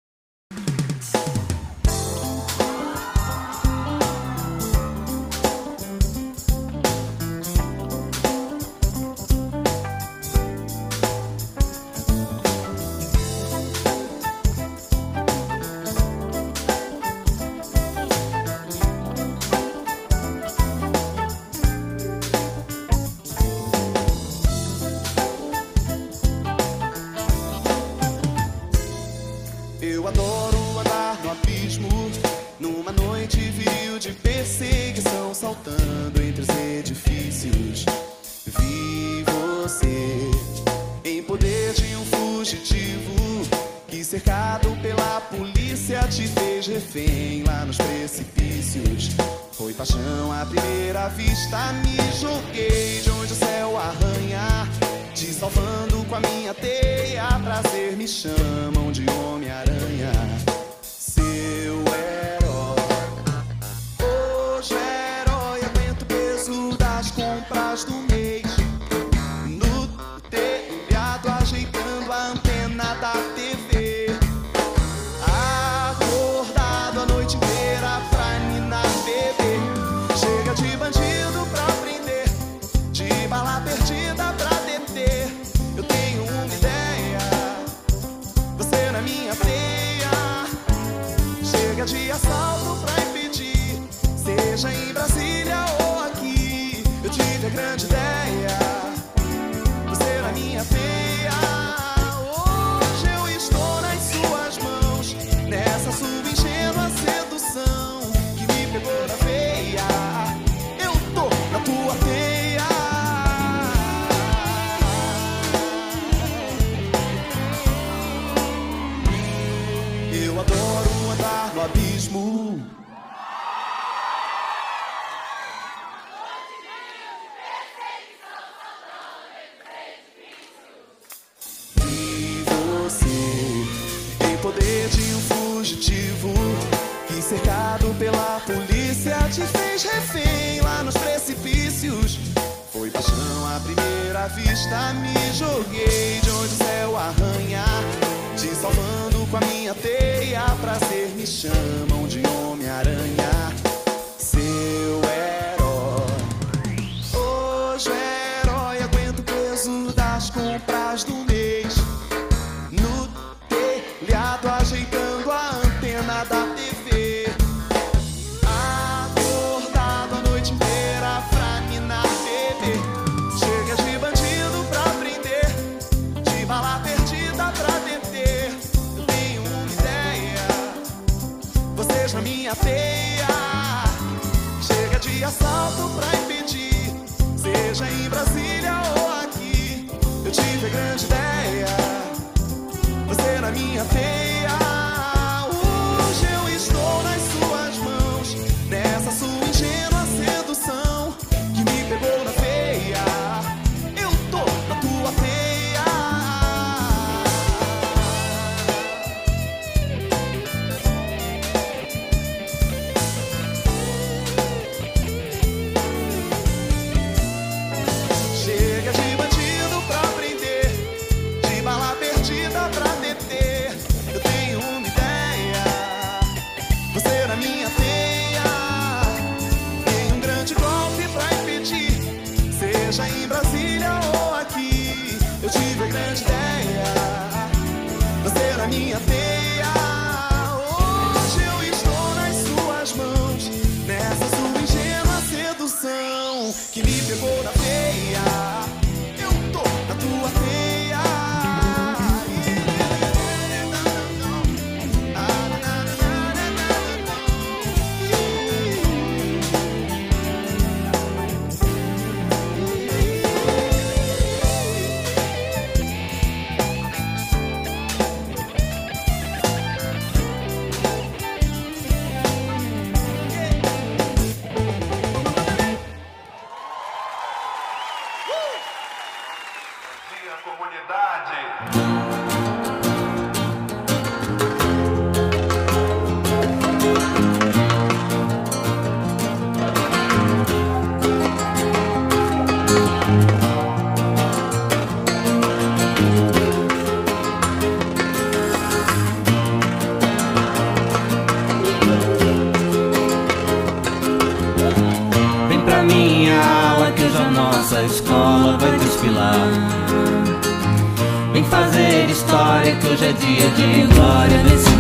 [312.98, 314.77] Hoje é dia de glória nesse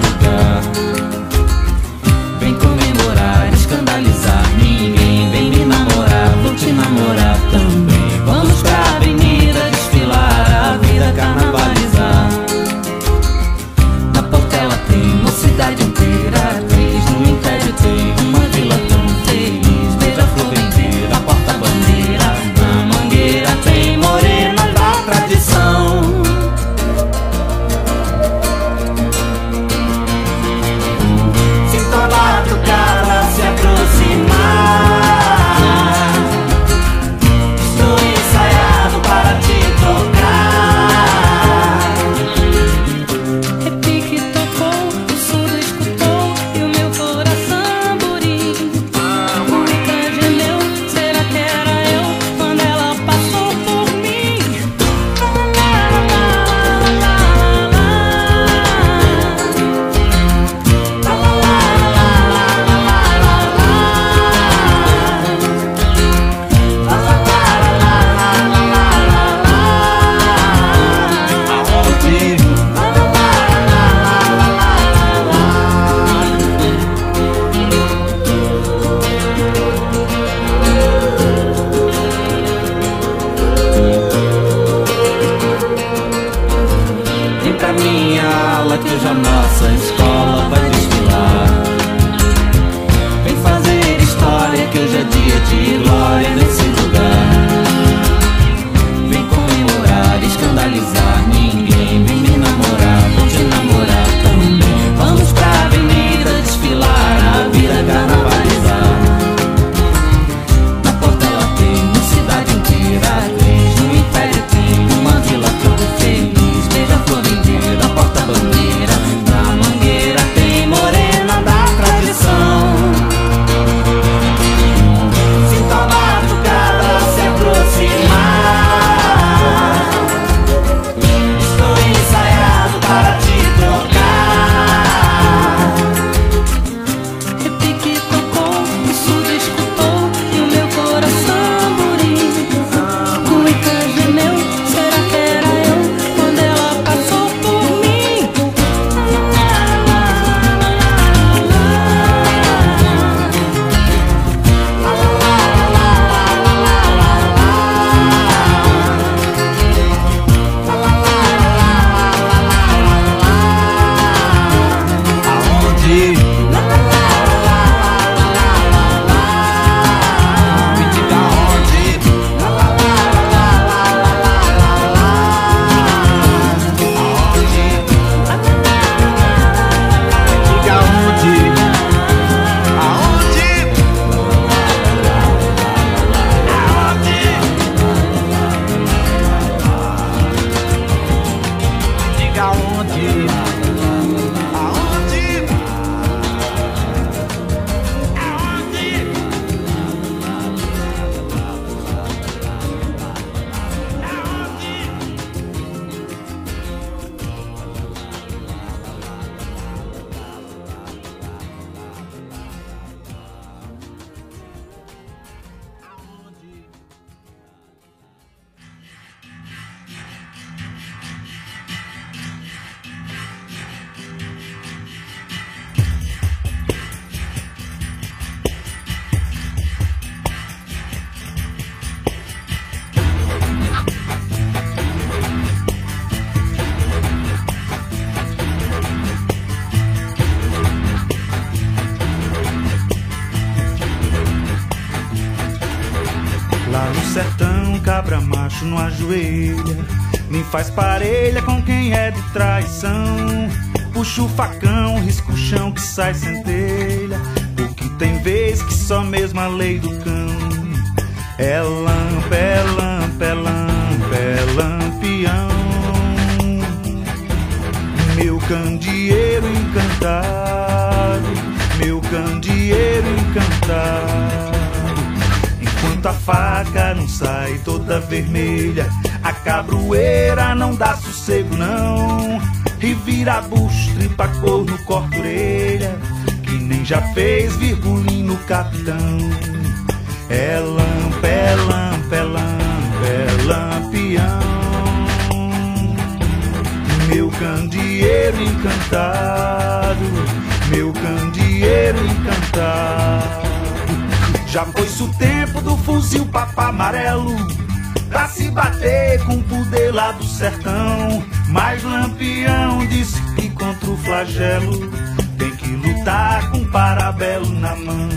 [316.77, 318.07] parabelo na mão.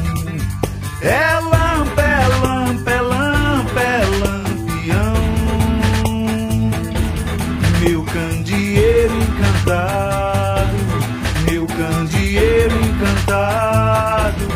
[1.00, 3.00] É lampa, é lampa, é
[3.80, 5.14] é lampião
[7.80, 10.76] Meu candeeiro encantado
[11.50, 14.46] Meu candeeiro encantado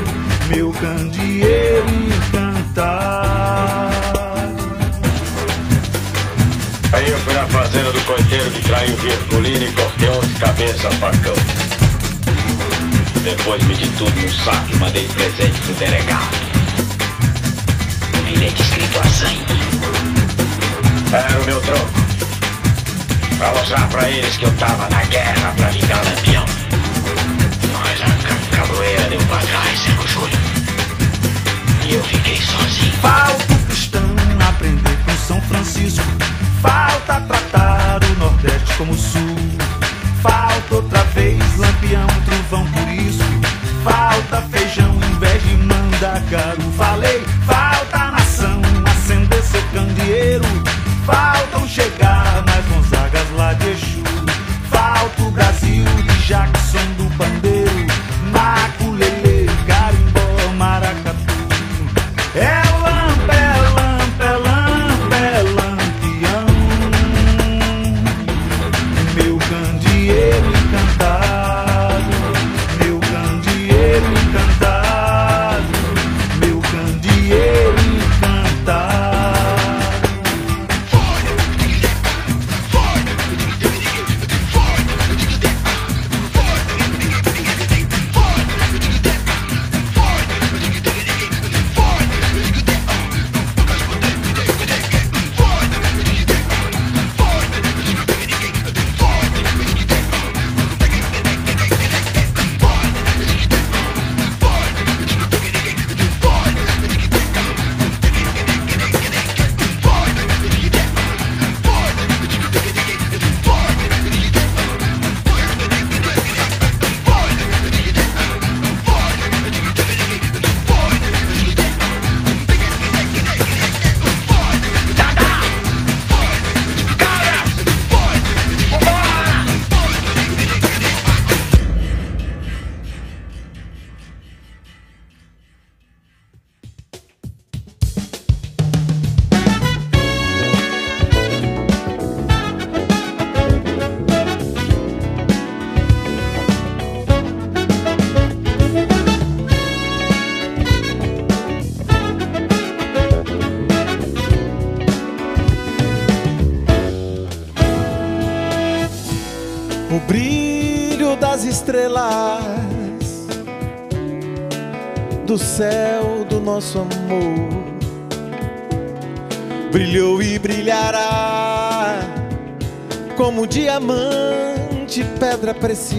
[0.48, 1.86] Meu candeeiro
[2.28, 3.24] encantado.
[6.92, 10.90] Aí eu fui na fazenda do coiteiro que traiu Virgulino e cortei de cabeça a
[10.90, 11.73] facão.
[13.24, 16.28] Depois medi tudo no saco e mandei presente pro delegado.
[18.18, 19.44] Um bilhete escrito a sangue.
[21.12, 21.90] Era o meu troco.
[23.38, 26.44] Pra mostrar pra eles que eu tava na guerra pra vingar Lampião.
[27.82, 30.38] Mas a ca- cabroeira deu pra trás, Zé Júlio.
[31.88, 32.92] E eu fiquei sozinho.
[33.00, 34.02] Falta o cristão
[34.48, 36.04] aprender com São Francisco.
[36.60, 39.36] Falta tratar o Nordeste como o Sul.
[40.24, 43.22] Falta outra vez lampião, trovão por isso.
[43.84, 46.62] Falta feijão em vez de mandacaru.
[46.78, 50.46] Falei, falta nação acender seu candeeiro.
[51.04, 54.02] Faltam chegar mais Gonzagas lá de Exu.
[54.70, 56.63] Falta o Brasil de Jackson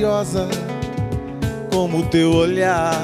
[0.05, 0.47] preciosa,
[1.71, 2.95] como o teu olhar.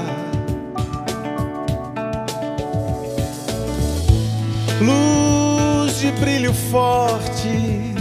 [4.79, 7.93] Luz de brilho forte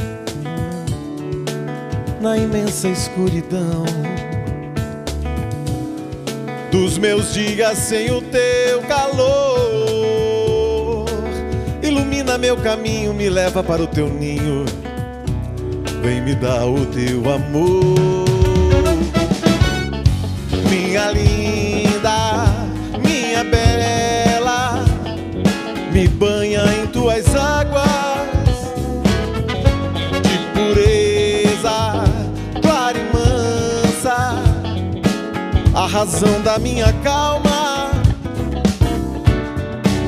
[2.20, 3.84] na imensa escuridão
[6.70, 11.06] dos meus dias sem o teu calor.
[11.82, 14.66] Ilumina meu caminho, me leva para o teu ninho.
[16.02, 18.19] Vem me dar o teu amor,
[21.10, 22.44] minha linda,
[22.98, 24.84] minha bela,
[25.92, 27.90] me banha em tuas águas
[30.22, 32.04] de pureza,
[32.62, 34.42] clara e mansa,
[35.74, 37.90] a razão da minha calma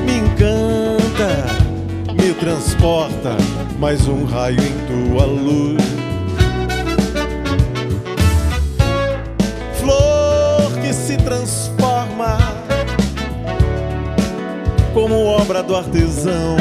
[0.05, 1.45] me encanta,
[2.13, 3.35] me transporta
[3.79, 5.92] mais um raio em tua luz.
[15.43, 16.57] Como obra do artesão.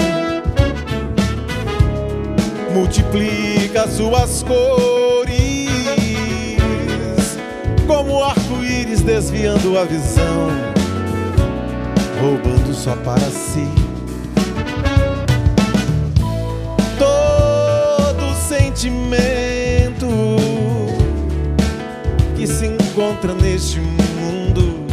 [2.75, 5.69] Multiplica suas cores
[7.87, 10.49] como arco-íris desviando a visão,
[12.21, 13.69] roubando só para si.
[16.99, 20.07] Todo sentimento
[22.37, 24.87] que se encontra neste mundo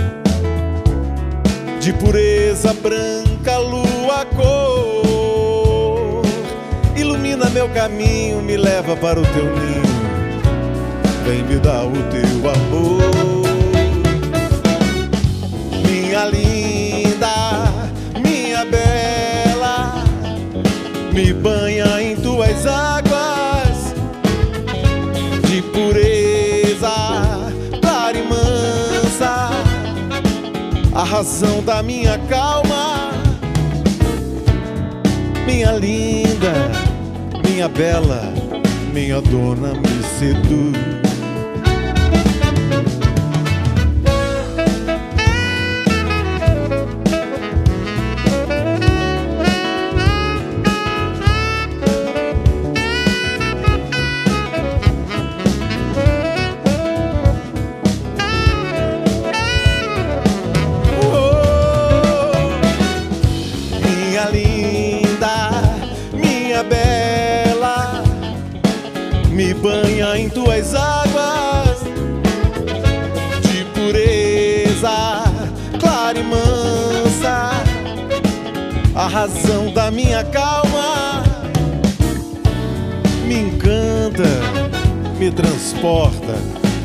[1.79, 6.23] de pureza branca, lua, cor,
[6.95, 9.89] ilumina meu caminho, me leva para o teu ninho
[11.29, 13.43] vem me dar o teu amor.
[15.87, 17.71] Minha linda,
[18.19, 20.03] minha bela,
[21.13, 23.93] me banha em tuas águas
[25.47, 26.89] de pureza,
[27.79, 29.51] clara e mansa,
[30.95, 32.68] a razão da minha calma.
[35.59, 36.53] Minha linda,
[37.45, 38.33] minha bela,
[38.93, 40.88] minha dona me seduz.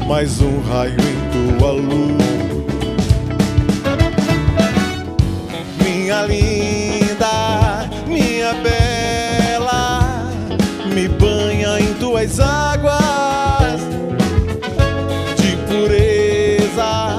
[0.06, 2.24] Mais um raio em tua luz.
[5.82, 10.30] Minha linda, minha bela,
[10.86, 13.80] me banha em tuas águas
[15.36, 17.18] de pureza,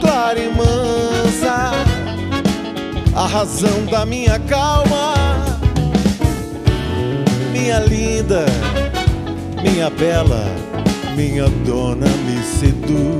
[0.00, 1.72] clara e mansa,
[3.14, 5.14] a razão da minha calma.
[7.52, 8.46] Minha linda,
[9.62, 10.59] minha bela,
[11.20, 13.19] minha dona me seduz.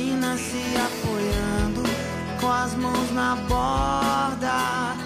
[0.00, 1.82] Piscina se apoiando
[2.40, 4.96] com as mãos na borda,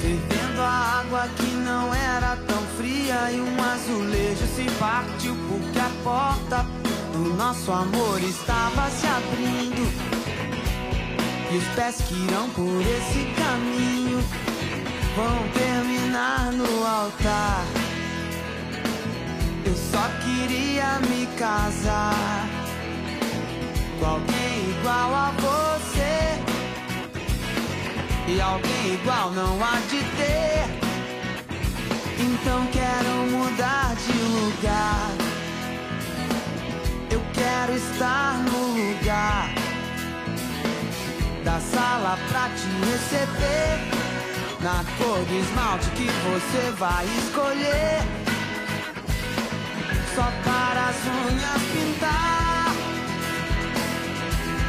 [0.00, 5.90] fervendo a água que não era tão fria e um azulejo se partiu porque a
[6.02, 6.66] porta
[7.12, 10.10] do nosso amor estava se abrindo.
[11.52, 14.20] E os pés que irão por esse caminho
[15.14, 17.64] vão terminar no altar.
[19.64, 22.59] Eu só queria me casar
[24.04, 26.40] alguém igual a você.
[28.28, 30.80] E alguém igual não há de ter.
[32.18, 35.10] Então quero mudar de lugar.
[37.10, 39.50] Eu quero estar no lugar
[41.44, 44.00] da sala pra te receber.
[44.60, 48.02] Na cor do esmalte que você vai escolher.
[50.14, 52.39] Só para as unhas pintar.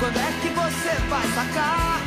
[0.02, 2.02] Quando é que você vai sacar?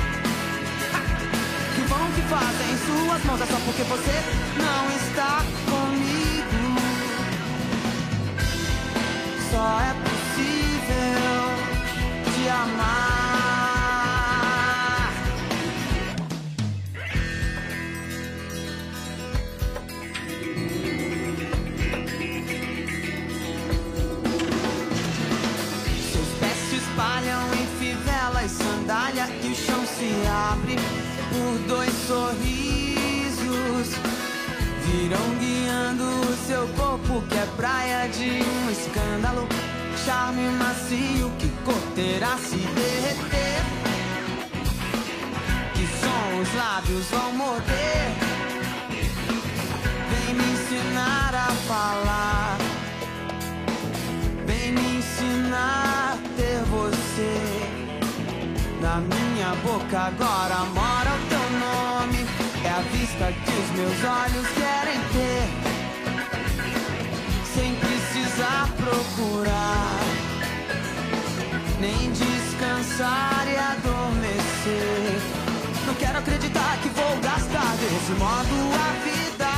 [1.76, 4.20] Que bom que fazem suas mãos, é só porque você
[4.58, 6.74] não está comigo.
[9.48, 11.44] Só é possível
[12.34, 13.13] te amar.
[30.34, 30.76] Abre
[31.30, 33.88] por dois sorrisos.
[34.84, 39.48] Viram guiando o seu corpo que é praia de um escândalo.
[40.04, 43.62] Charme macio que corterá se derreter.
[45.74, 48.12] Que som os lábios vão morder.
[50.10, 52.58] Vem me ensinar a falar.
[54.46, 57.34] Vem me ensinar a ter você.
[58.82, 59.23] Na minha
[59.56, 62.26] boca agora mora o teu nome.
[62.64, 65.46] É a vista que os meus olhos querem ter.
[67.54, 70.00] Sem precisar procurar.
[71.80, 75.20] Nem descansar e adormecer.
[75.86, 79.52] Não quero acreditar que vou gastar desse modo a vida.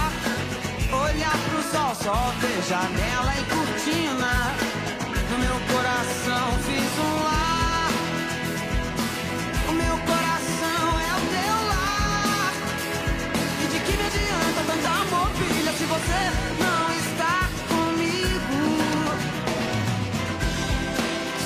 [1.04, 4.75] Olhar pro sol, só ver janela e cortina.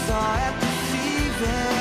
[0.07, 1.80] Só é possível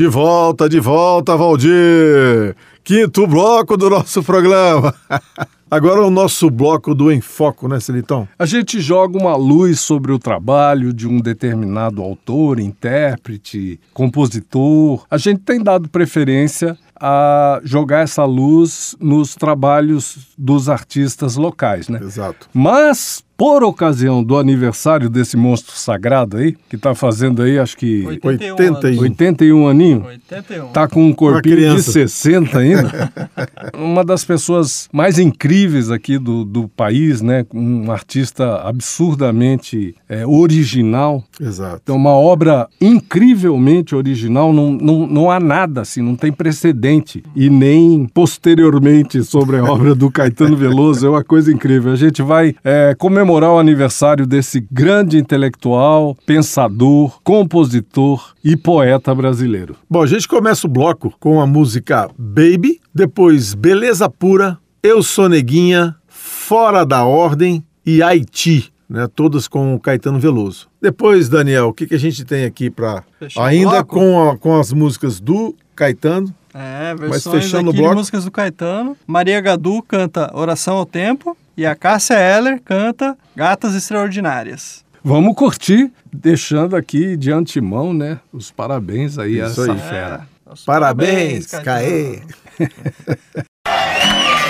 [0.00, 2.56] De volta, de volta, Valdir!
[2.82, 4.94] Quinto bloco do nosso programa.
[5.70, 8.26] Agora o nosso bloco do Enfoco, né, Celitão?
[8.38, 15.04] A gente joga uma luz sobre o trabalho de um determinado autor, intérprete, compositor.
[15.10, 22.00] A gente tem dado preferência a jogar essa luz nos trabalhos dos artistas locais, né?
[22.02, 22.48] Exato.
[22.52, 28.04] Mas, por ocasião do aniversário desse monstro sagrado aí, que tá fazendo aí, acho que
[28.06, 29.00] 81 81.
[29.00, 30.68] 81 aninho, 81.
[30.72, 31.90] tá com um corpinho de criança.
[31.90, 33.10] 60 ainda.
[33.72, 37.46] Uma das pessoas mais incríveis aqui do, do país, né?
[37.54, 41.24] Um artista absurdamente é, original.
[41.40, 41.80] Exato.
[41.82, 47.48] Então, uma obra incrivelmente original, não, não, não há nada assim, não tem precedente e
[47.48, 51.90] nem posteriormente sobre a obra do Caetano Veloso, é uma coisa incrível.
[51.90, 59.76] A gente vai é, comemorar o aniversário desse grande intelectual, pensador, compositor e poeta brasileiro.
[59.88, 65.28] Bom, a gente começa o bloco com a música Baby, depois Beleza Pura, Eu Sou
[65.28, 69.06] Neguinha, Fora da Ordem e Haiti, né?
[69.14, 70.68] Todas com o Caetano Veloso.
[70.82, 73.04] Depois, Daniel, o que, que a gente tem aqui para
[73.36, 76.34] ainda com, a- com as músicas do Caetano?
[76.54, 78.96] É, Mas versões fechando o bloco- de músicas do Caetano.
[79.06, 84.84] Maria Gadu canta Oração ao Tempo e a Cássia Eller canta Gatas Extraordinárias.
[85.02, 88.18] Vamos curtir, deixando aqui de antemão, né?
[88.32, 89.78] Os parabéns aí a Isso essa aí.
[89.78, 90.28] fera.
[90.66, 92.20] Parabéns, Caê.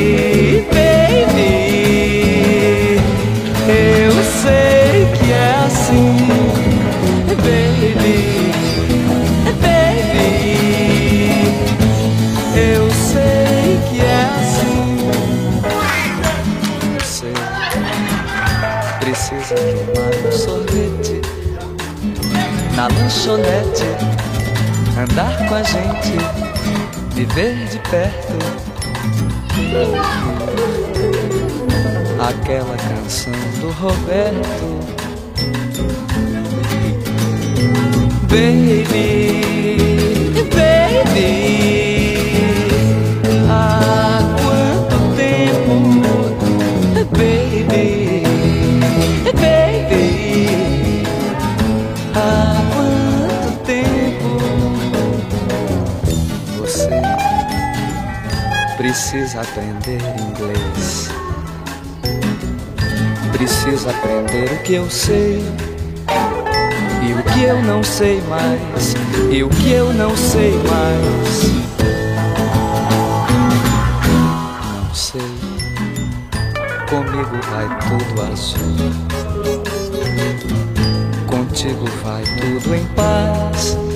[23.11, 23.83] lanchonete,
[24.97, 26.17] andar com a gente,
[27.13, 28.33] viver de perto.
[32.19, 34.79] Aquela canção do Roberto.
[38.29, 38.85] Baby,
[40.55, 41.50] baby,
[59.11, 61.09] precisa aprender inglês,
[63.33, 65.43] precisa aprender o que eu sei.
[67.03, 68.95] E o que eu não sei mais,
[69.29, 71.51] e o que eu não sei mais.
[74.77, 75.21] Não sei,
[76.89, 78.91] comigo vai tudo azul.
[81.27, 83.90] Contigo vai tudo em paz.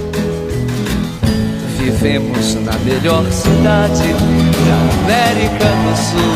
[1.86, 4.12] Vivemos na melhor cidade
[4.66, 6.36] da América do Sul,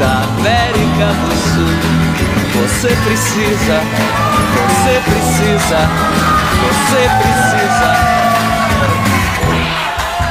[0.00, 1.74] da América do Sul.
[2.60, 3.76] Você precisa,
[4.58, 5.80] você precisa,
[6.66, 7.90] você precisa.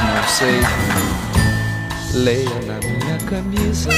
[0.04, 0.60] Não sei,
[2.12, 3.88] leia na minha camisa.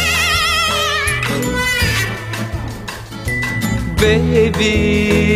[3.99, 5.35] Baby,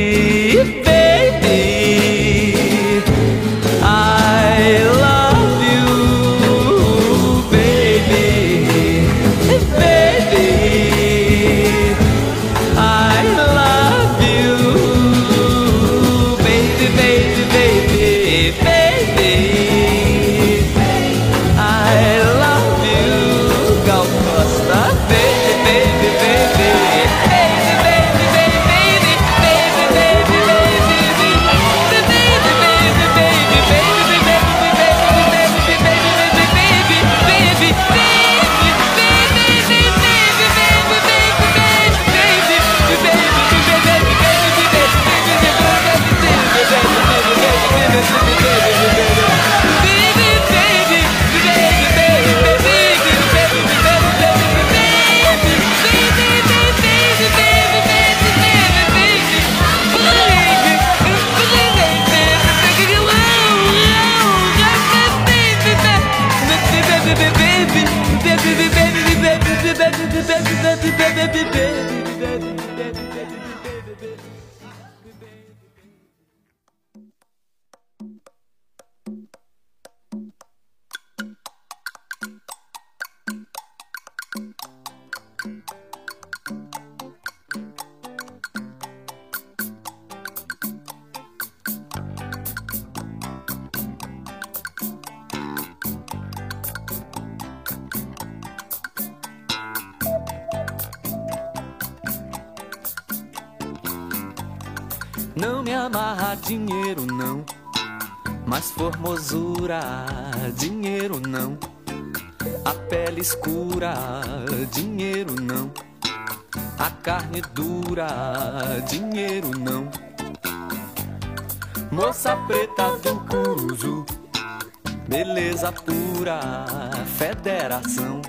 [127.78, 128.20] coração,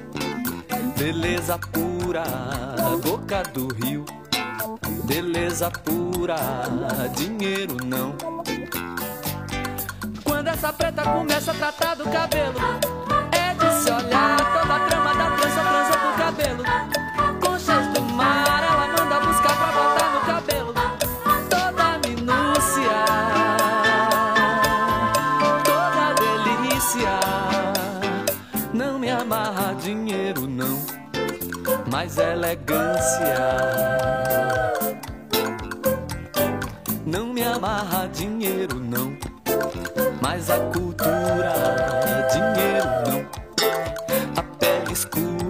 [0.98, 2.24] beleza pura,
[3.04, 4.06] boca do rio,
[5.06, 6.38] beleza pura,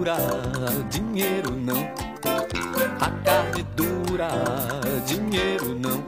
[0.00, 0.16] dura,
[0.88, 1.76] dinheiro não.
[3.00, 4.28] A carne dura,
[5.04, 6.02] dinheiro não.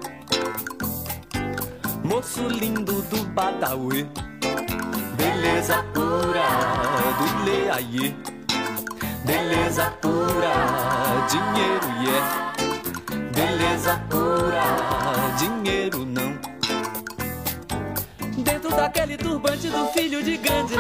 [2.03, 4.09] Moço lindo do Badawi,
[5.17, 6.49] beleza pura
[7.19, 8.17] do Leaie.
[9.27, 10.55] Beleza pura,
[11.29, 12.03] dinheiro é.
[12.03, 12.53] Yeah.
[13.35, 14.65] Beleza pura,
[15.39, 16.39] dinheiro não.
[18.43, 20.75] Dentro daquele turbante do filho de grande.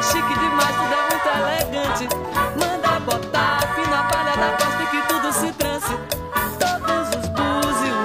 [0.00, 2.08] Tá chique demais, tudo é muito elegante.
[2.56, 5.94] Manda botar fina palha da costa e que tudo se transe.
[6.58, 8.00] Todos os búzios,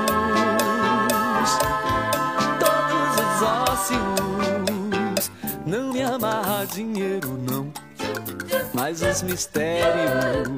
[2.59, 3.41] todos os
[3.72, 5.31] ócios.
[5.65, 7.72] Não me amarra dinheiro, não,
[8.73, 10.49] mas os mistérios.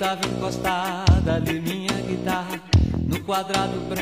[0.00, 2.58] tava encostada ali minha guitarra
[3.06, 3.99] no quadrado branco.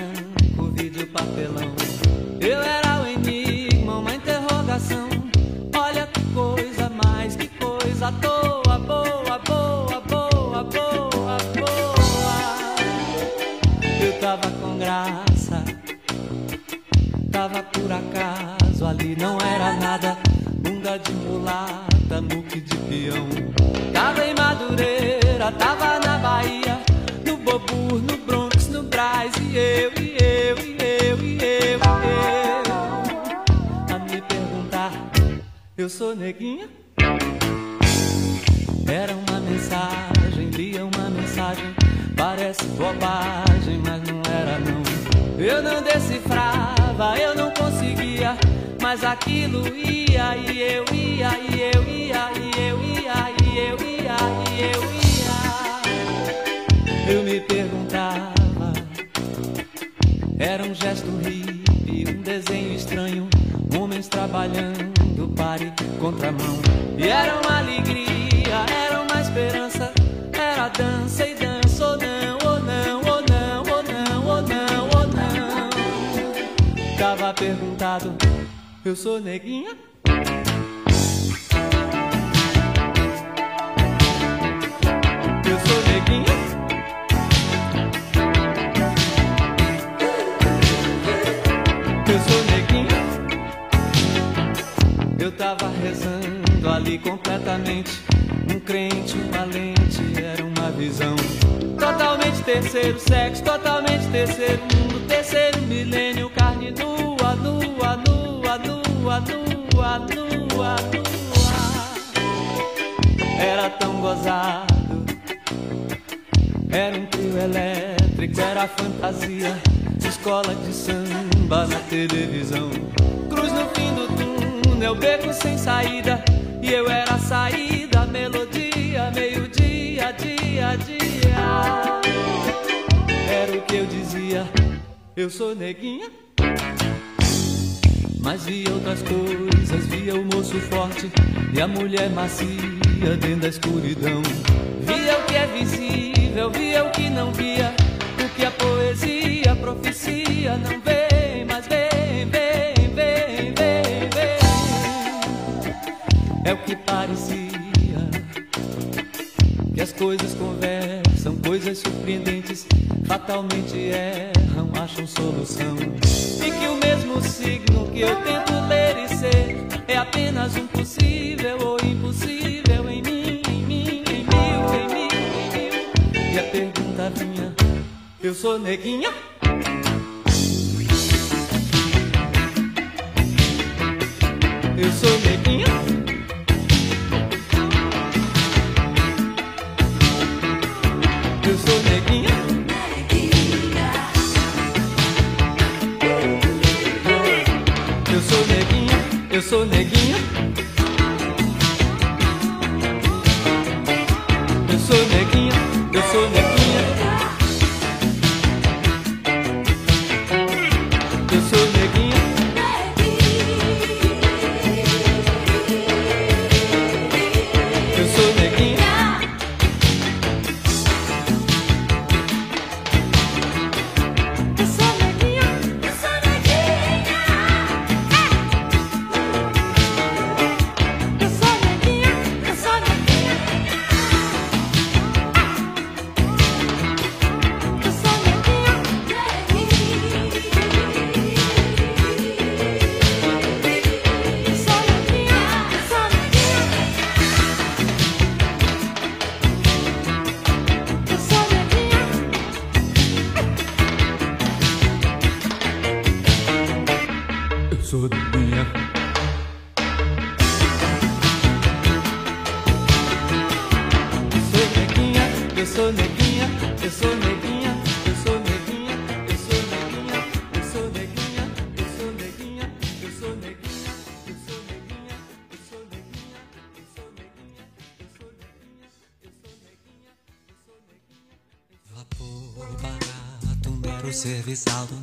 [284.59, 284.98] realizá-lo.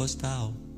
[0.00, 0.69] Postal.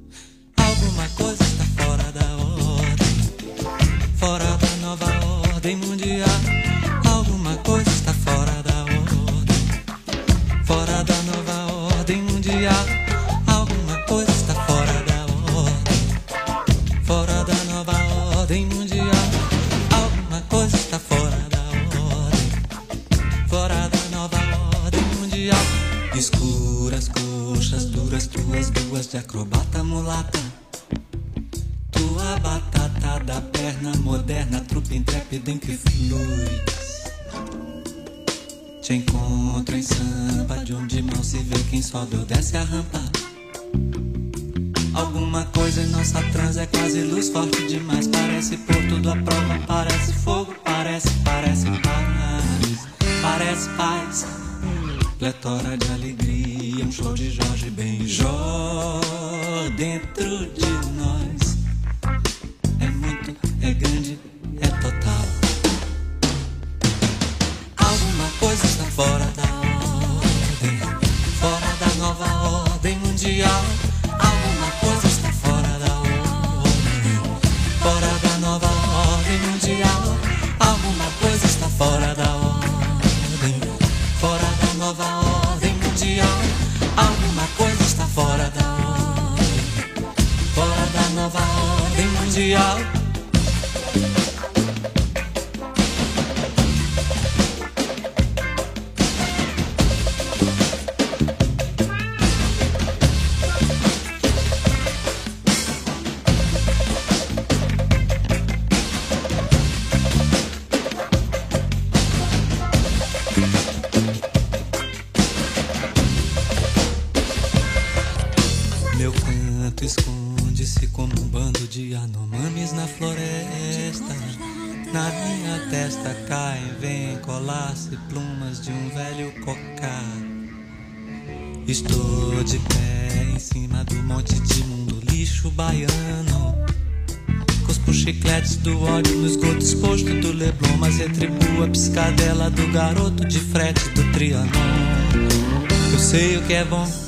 [146.72, 147.01] tiempo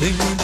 [0.00, 0.39] You.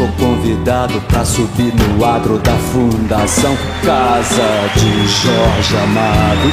[0.00, 3.54] Tô convidado pra subir no adro da Fundação
[3.84, 6.50] Casa de Jorge Amado.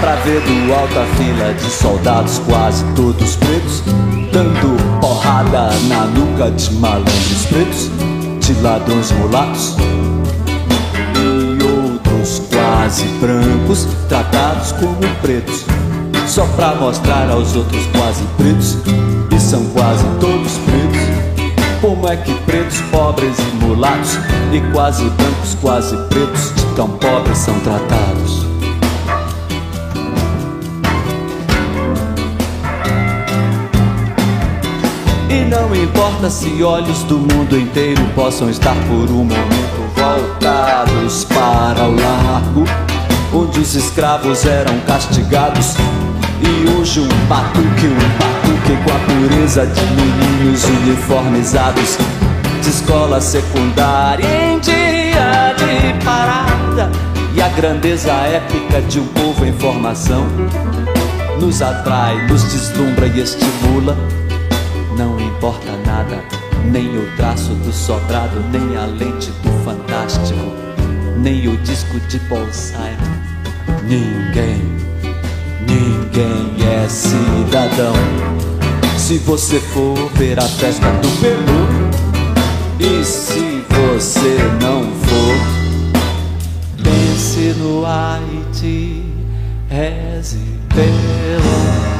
[0.00, 3.82] Pra ver do alto a fila de soldados, quase todos pretos,
[4.32, 7.90] dando porrada na nuca de malandros pretos,
[8.40, 9.76] de ladrões mulatos
[11.14, 15.66] e outros quase brancos, tratados como pretos,
[16.26, 18.78] só pra mostrar aos outros quase pretos,
[19.30, 21.31] e são quase todos pretos.
[21.82, 24.16] Como é que pretos, pobres e mulatos
[24.52, 28.46] E quase brancos, quase pretos De tão pobres são tratados?
[35.28, 41.88] E não importa se olhos do mundo inteiro Possam estar por um momento voltados para
[41.88, 42.64] o largo
[43.34, 45.74] Onde os escravos eram castigados
[46.40, 51.98] E hoje um batuque, um batuque fiquei com a pureza de meninos uniformizados
[52.62, 56.90] de escola secundária em dia de parada
[57.34, 60.26] e a grandeza épica de um povo em formação
[61.40, 63.96] nos atrai, nos deslumbra e estimula.
[64.96, 66.22] Não importa nada,
[66.70, 70.52] nem o traço do sobrado, nem a lente do fantástico,
[71.18, 72.78] nem o disco de Paul Simon.
[73.82, 74.62] Ninguém,
[75.66, 78.41] ninguém é cidadão.
[79.02, 81.90] Se você for ver a festa do Peru,
[82.78, 85.36] e se você não for,
[86.84, 89.04] pense no Haiti,
[89.68, 90.38] reze
[90.72, 91.91] pelo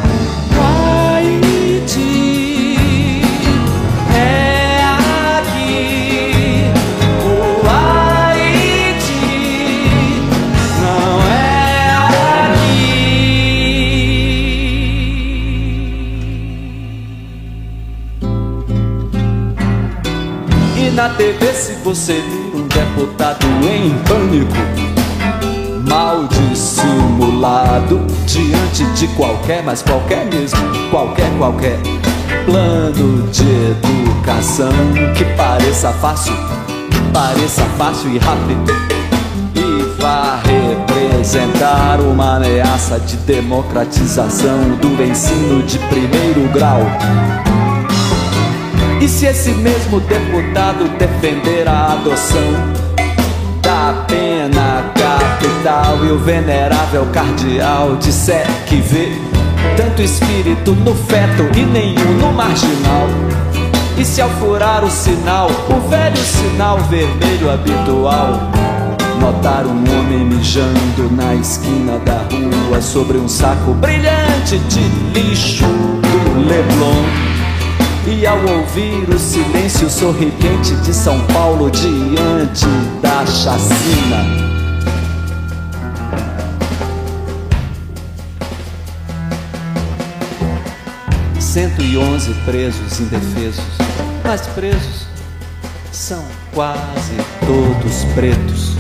[21.22, 24.56] TV, se você vir um deputado em pânico
[25.88, 30.58] mal dissimulado diante de qualquer, mas qualquer mesmo,
[30.90, 31.78] qualquer, qualquer
[32.44, 34.72] plano de educação
[35.16, 36.34] que pareça fácil,
[37.12, 38.72] pareça fácil e rápido
[39.54, 46.80] e vá representar uma ameaça de democratização do ensino de primeiro grau.
[49.02, 52.38] E se esse mesmo deputado defender a adoção
[53.60, 59.08] da pena capital e o venerável cardeal disser que vê
[59.76, 63.08] tanto espírito no feto e nenhum no marginal.
[63.98, 68.38] E se ao furar o sinal, o velho sinal vermelho habitual,
[69.20, 72.18] notar um homem mijando na esquina da
[72.68, 74.80] rua sobre um saco brilhante de
[75.12, 77.31] lixo do Leblon.
[78.22, 82.66] E ao ouvir o silêncio sorridente de São Paulo diante
[83.02, 84.24] da chacina.
[91.40, 93.64] 111 presos indefesos,
[94.24, 95.08] mas presos
[95.90, 98.76] são quase todos pretos,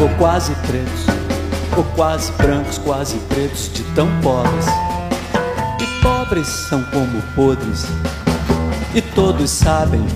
[0.00, 1.06] ou quase pretos,
[1.76, 4.66] ou quase brancos, quase pretos, de tão pobres.
[5.80, 7.86] E pobres são como podres,
[8.94, 10.06] e todos sabem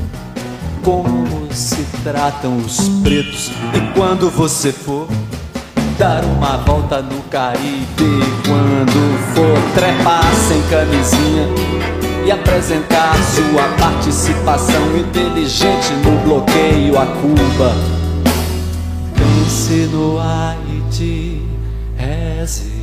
[0.84, 3.50] como se tratam os pretos.
[3.74, 5.08] E quando você for
[5.98, 11.48] dar uma volta no Caribe, quando for trepar sem camisinha
[12.24, 17.74] e apresentar sua participação inteligente no bloqueio a Cuba,
[19.16, 21.42] pense no Haiti,
[21.97, 22.78] reze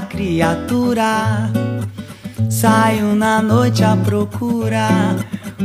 [0.00, 1.50] criatura.
[2.48, 4.88] Saio na noite à procura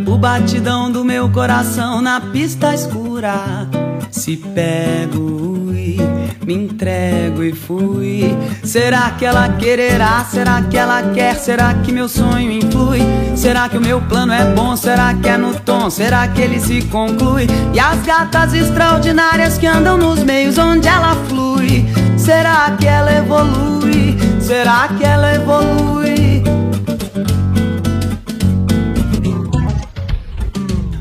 [0.07, 3.67] o batidão do meu coração na pista escura.
[4.09, 5.97] Se pego e
[6.45, 8.35] me entrego e fui.
[8.63, 10.25] Será que ela quererá?
[10.25, 11.35] Será que ela quer?
[11.35, 12.99] Será que meu sonho influi?
[13.35, 14.75] Será que o meu plano é bom?
[14.75, 15.89] Será que é no tom?
[15.89, 17.47] Será que ele se conclui?
[17.73, 21.85] E as gatas extraordinárias que andam nos meios onde ela flui?
[22.17, 24.20] Será que ela evolui?
[24.51, 26.43] Será que ela evolui?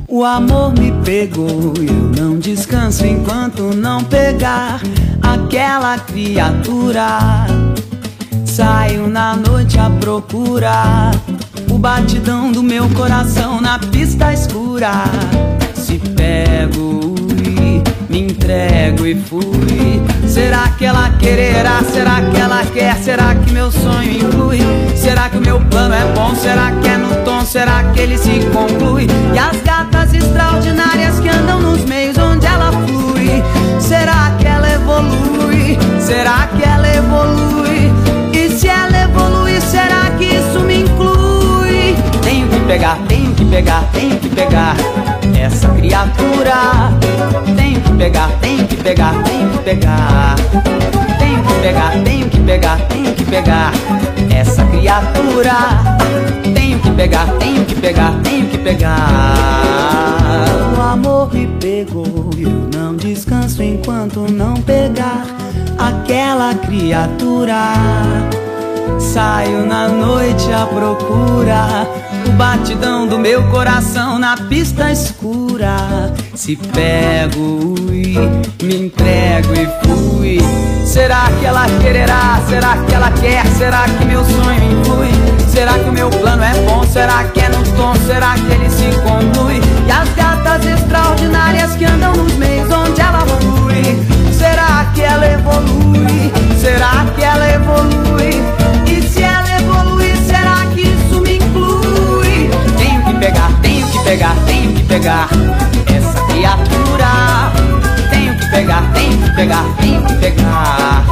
[0.07, 4.81] O amor me pegou eu não descanso enquanto não pegar
[5.21, 7.19] aquela criatura.
[8.45, 11.11] Saio na noite à procura
[11.69, 14.93] o batidão do meu coração na pista escura.
[15.75, 17.30] Se pego
[18.11, 20.03] me entrego e fui.
[20.27, 21.81] Será que ela quererá?
[21.93, 22.97] Será que ela quer?
[22.97, 24.59] Será que meu sonho inclui?
[24.97, 26.35] Será que o meu plano é bom?
[26.35, 27.45] Será que é no tom?
[27.45, 29.07] Será que ele se conclui?
[29.33, 33.43] E as gatas extraordinárias que andam nos meios onde ela flui.
[33.79, 35.79] Será que ela evolui?
[36.01, 37.93] Será que ela evolui?
[38.33, 41.95] E se ela evolui, será que isso me inclui?
[42.23, 42.99] Tenho que pegar,
[43.51, 44.77] pegar, tenho que pegar
[45.39, 46.55] essa criatura.
[47.57, 50.37] Tenho que pegar, tenho que pegar, tenho que pegar.
[51.19, 53.73] Tenho que pegar, tenho que pegar, tenho que pegar
[54.35, 55.55] essa criatura.
[56.55, 59.35] Tenho que pegar, tenho que pegar, tenho que pegar.
[60.77, 65.27] O amor me pegou eu não descanso enquanto não pegar
[65.77, 67.75] aquela criatura.
[68.99, 71.87] Saio na noite à procura
[72.27, 76.13] o batidão do meu coração na pista escura.
[76.35, 80.39] Se pego e me entrego e fui.
[80.85, 82.41] Será que ela quererá?
[82.49, 83.47] Será que ela quer?
[83.59, 85.11] Será que meu sonho influi?
[85.49, 86.83] Será que o meu plano é bom?
[86.85, 87.95] Será que é no tom?
[88.07, 89.61] Será que ele se conclui?
[89.87, 94.33] E as gatas extraordinárias que andam nos meios onde ela flui.
[94.33, 96.33] Será que ela evolui?
[96.71, 98.31] Será que ela evolui?
[98.87, 102.49] E se ela evoluir, será que isso me inclui?
[102.79, 105.29] Tenho que pegar, tenho que pegar, tenho que pegar
[105.93, 107.53] essa criatura.
[108.11, 111.05] Tenho que pegar, tenho que pegar, tenho que pegar.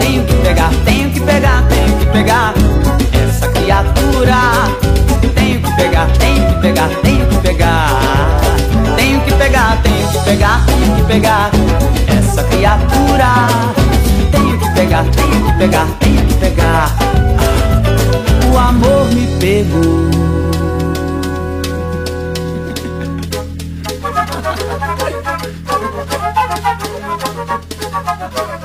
[0.00, 2.54] Tenho que pegar, tenho que pegar, tenho que pegar
[3.28, 4.38] essa criatura.
[5.34, 8.00] Tenho que pegar, tenho que pegar, tenho que pegar.
[8.96, 11.50] Tenho que pegar, tenho que pegar, tenho que pegar
[12.08, 13.85] essa criatura
[14.86, 16.88] pegar, tenho que pegar, tenho que pegar.
[18.52, 20.06] O amor me pegou.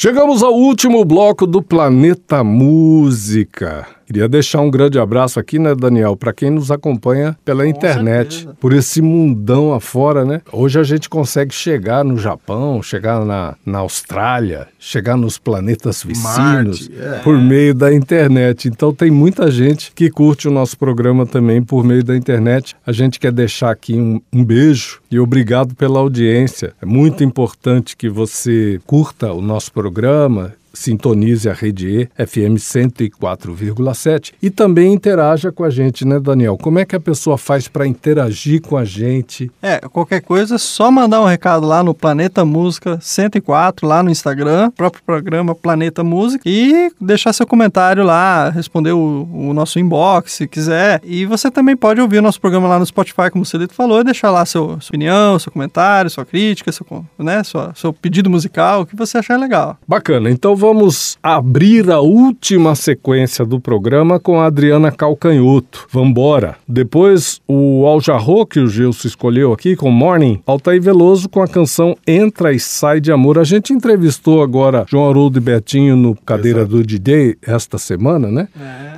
[0.00, 3.97] Chegamos ao último bloco do Planeta Música.
[4.08, 8.56] Queria deixar um grande abraço aqui, né, Daniel, para quem nos acompanha pela internet, certeza.
[8.58, 10.40] por esse mundão afora, né?
[10.50, 16.88] Hoje a gente consegue chegar no Japão, chegar na, na Austrália, chegar nos planetas vizinhos
[16.98, 17.18] é.
[17.18, 18.66] por meio da internet.
[18.66, 22.74] Então tem muita gente que curte o nosso programa também por meio da internet.
[22.86, 26.72] A gente quer deixar aqui um, um beijo e obrigado pela audiência.
[26.80, 31.88] É muito importante que você curta o nosso programa, sintonize a Rede
[32.18, 36.56] E, FM 104,7 e também interaja com a gente, né, Daniel?
[36.56, 39.50] Como é que a pessoa faz para interagir com a gente?
[39.62, 44.10] É, qualquer coisa, é só mandar um recado lá no Planeta Música 104, lá no
[44.10, 50.32] Instagram, próprio programa Planeta Música, e deixar seu comentário lá, responder o, o nosso inbox,
[50.32, 51.00] se quiser.
[51.04, 54.00] E você também pode ouvir o nosso programa lá no Spotify, como o Celito falou,
[54.00, 56.86] e deixar lá seu, sua opinião, seu comentário, sua crítica, seu,
[57.18, 59.76] né, sua, seu pedido musical, o que você achar legal.
[59.86, 65.86] Bacana, então vamos abrir a última sequência do programa com a Adriana Calcanhoto.
[65.88, 66.56] Vambora!
[66.66, 71.46] Depois o Al Jarro, que o Gilson escolheu aqui, com Morning, Altair Veloso com a
[71.46, 73.38] canção Entra e Sai de Amor.
[73.38, 78.48] A gente entrevistou agora João Haroldo e Betinho no Cadeira do DJ esta semana, né?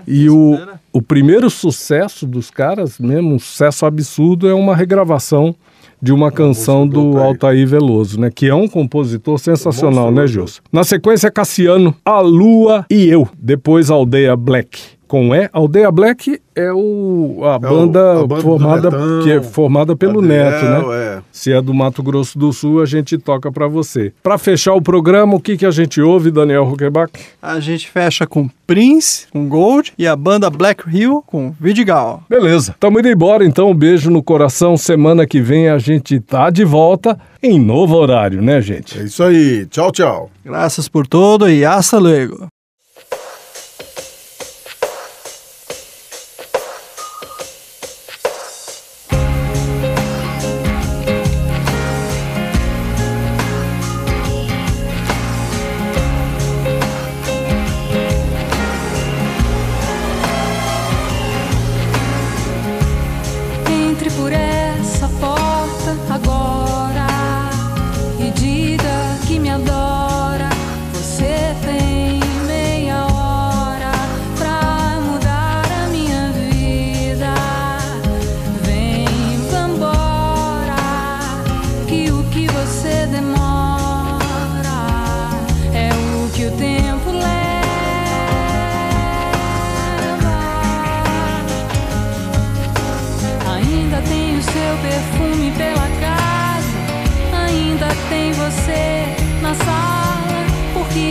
[0.07, 0.59] e o,
[0.91, 5.55] o primeiro sucesso dos caras, mesmo um sucesso absurdo, é uma regravação
[6.03, 8.31] de uma canção do Altair Veloso, né?
[8.35, 10.61] Que é um compositor sensacional, né, Gilson?
[10.73, 13.29] Na sequência, Cassiano, A Lua e Eu.
[13.39, 15.00] Depois, Aldeia Black.
[15.11, 19.97] Com E, Aldeia Black é o, a, banda a banda formada, Netão, que é formada
[19.97, 20.97] pelo Adriel, Neto, né?
[20.97, 21.19] é.
[21.33, 24.13] Se é do Mato Grosso do Sul, a gente toca pra você.
[24.23, 27.11] Pra fechar o programa, o que, que a gente ouve, Daniel Huckebach?
[27.43, 32.23] A gente fecha com Prince, com Gold, e a banda Black Hill com Vidigal.
[32.31, 32.77] Beleza.
[32.79, 33.71] Tamo indo embora, então.
[33.71, 34.77] Um beijo no coração.
[34.77, 38.97] Semana que vem a gente tá de volta em novo horário, né, gente?
[38.97, 39.67] É isso aí.
[39.67, 40.31] Tchau, tchau.
[40.45, 42.47] Graças por todo e hasta luego.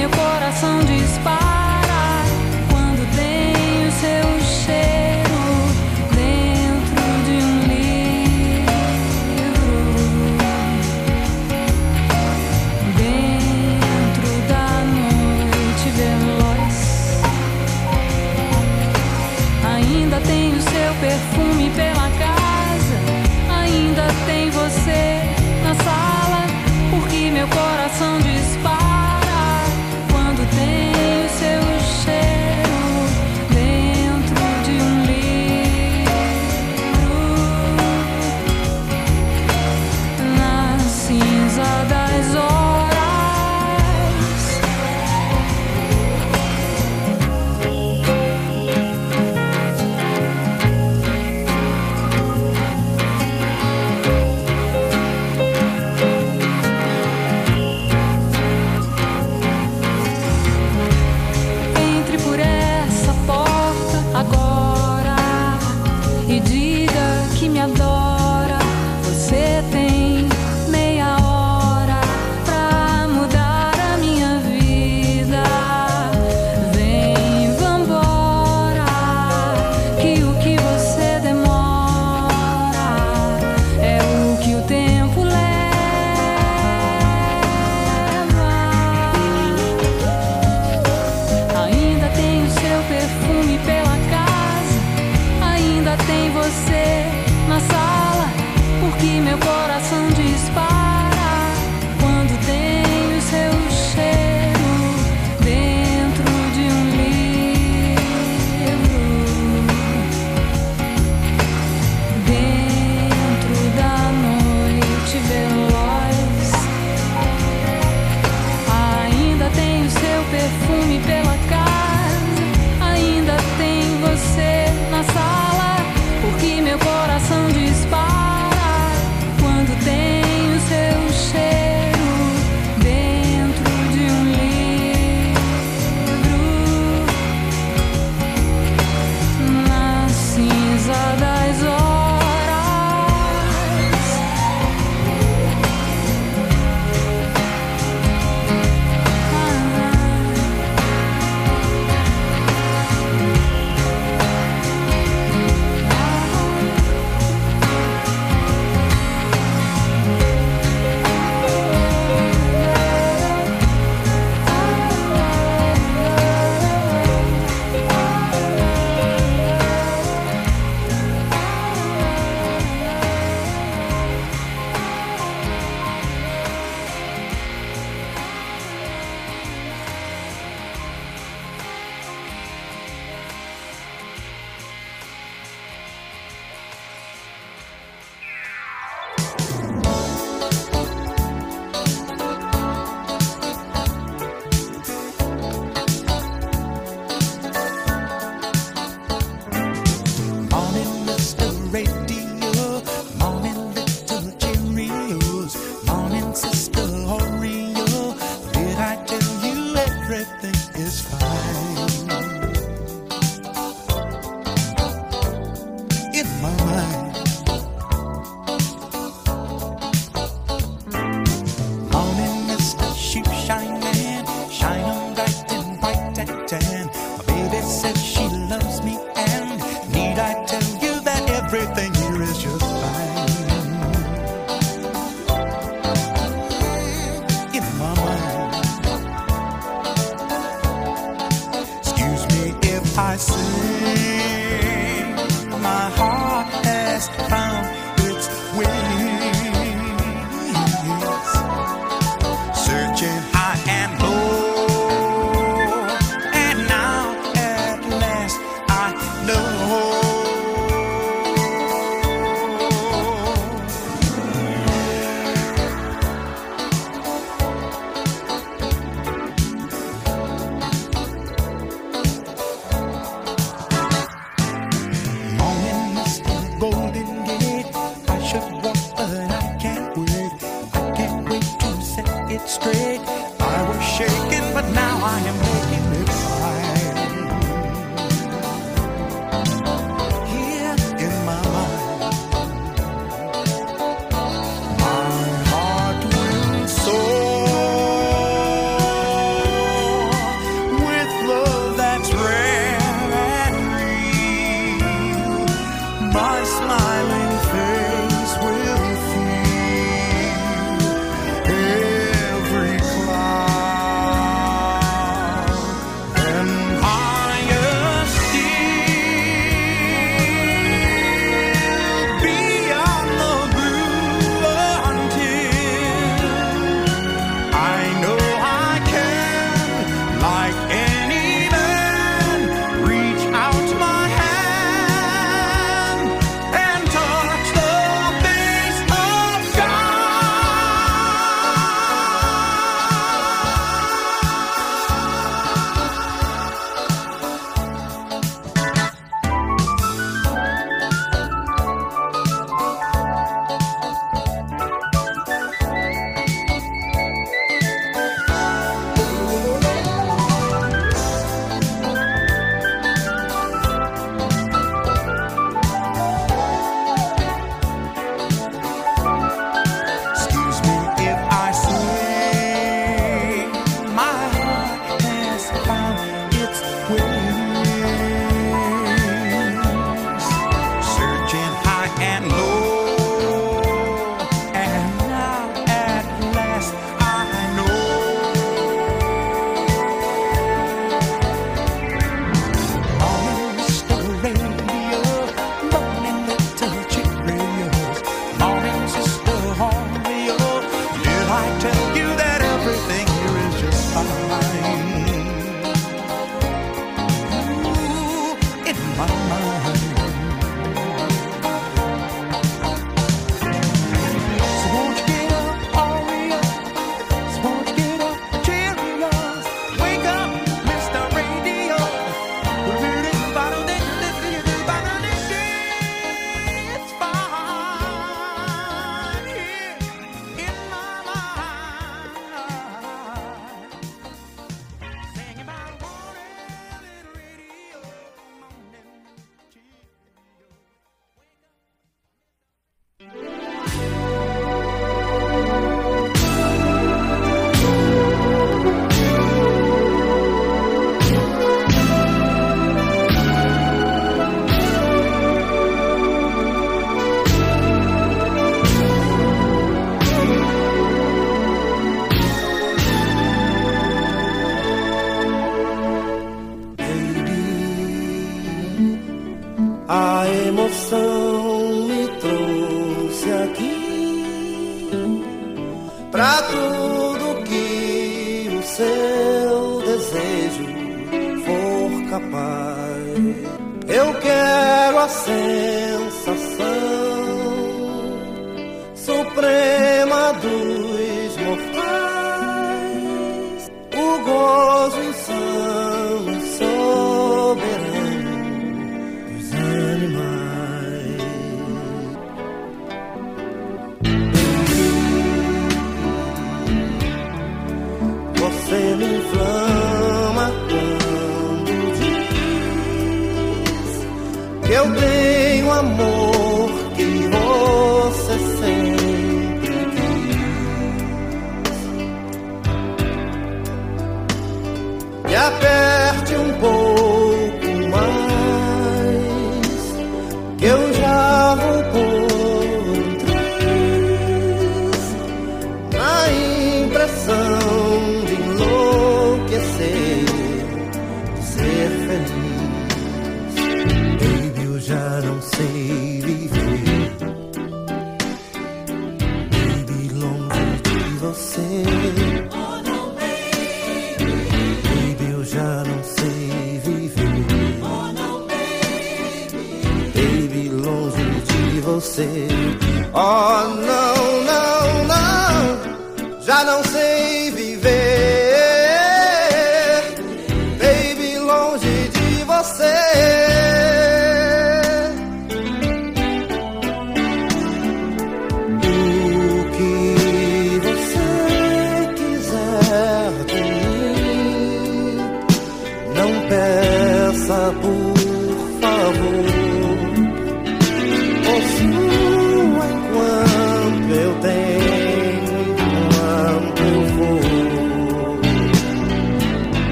[0.00, 1.49] Meu coração dispara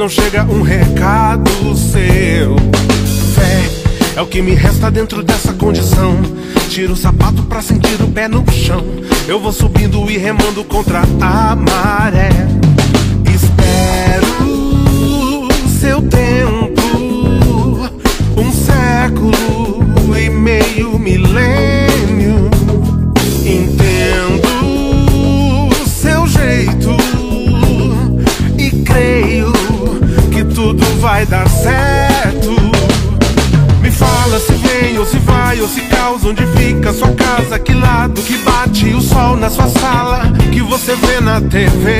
[0.00, 2.56] não chega um recado seu.
[3.34, 6.18] Fé é o que me resta dentro dessa condição.
[6.70, 8.82] Tiro o sapato pra sentir o pé no chão.
[9.28, 12.29] Eu vou subindo e remando contra a maré.
[41.50, 41.99] TV.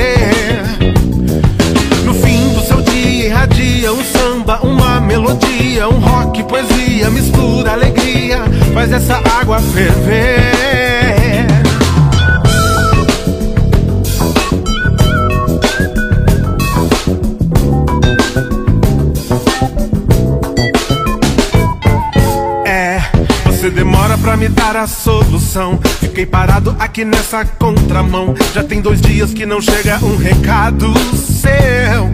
[26.21, 28.35] Fiquei parado aqui nessa contramão.
[28.53, 32.11] Já tem dois dias que não chega um recado seu.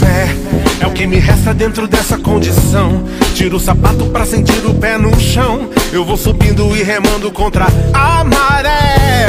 [0.00, 0.34] Fé
[0.80, 3.04] é o que me resta dentro dessa condição.
[3.34, 5.68] Tiro o sapato pra sentir o pé no chão.
[5.92, 9.26] Eu vou subindo e remando contra a maré.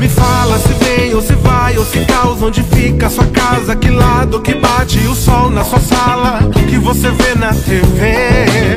[0.00, 3.90] Me fala se vem ou se vai ou se causa onde fica sua casa, que
[3.90, 8.76] lado que bate o sol na sua sala, que você vê na TV.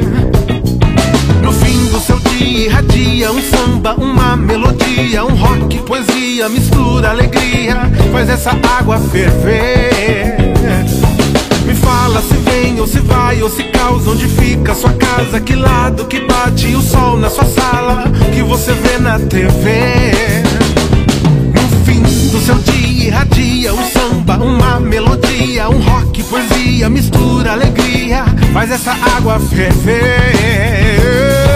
[1.41, 7.92] No fim do seu dia irradia um samba, uma melodia, um rock, poesia, mistura alegria,
[8.12, 10.38] faz essa água ferver.
[11.66, 15.56] Me fala se vem ou se vai ou se causa onde fica sua casa, que
[15.56, 20.12] lado que bate o sol na sua sala, que você vê na TV.
[21.53, 28.26] No fim do seu dia irradia um samba, uma melodia, um rock, poesia, mistura alegria,
[28.53, 31.52] faz essa água ferver.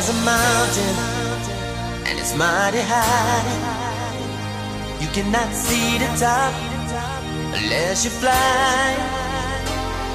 [0.00, 0.96] There's a mountain,
[2.08, 3.44] and it's mighty high.
[4.98, 6.54] You cannot see the top
[7.52, 8.96] unless you fly.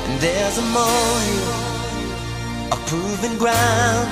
[0.06, 1.54] And there's a molehill,
[2.74, 4.10] a proven ground.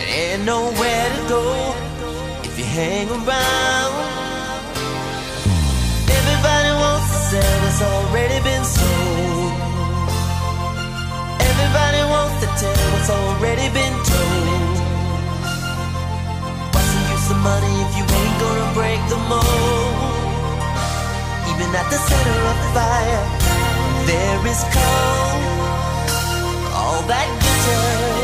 [0.00, 1.44] And ain't nowhere to go
[2.42, 3.92] if you hang around.
[6.18, 9.52] Everybody wants to sell what's already been sold.
[11.50, 13.89] Everybody wants to tell what's already been
[17.42, 20.60] money if you ain't gonna break the mold?
[21.50, 23.24] Even at the center of fire,
[24.06, 25.40] there is cold.
[26.74, 28.19] All that glitters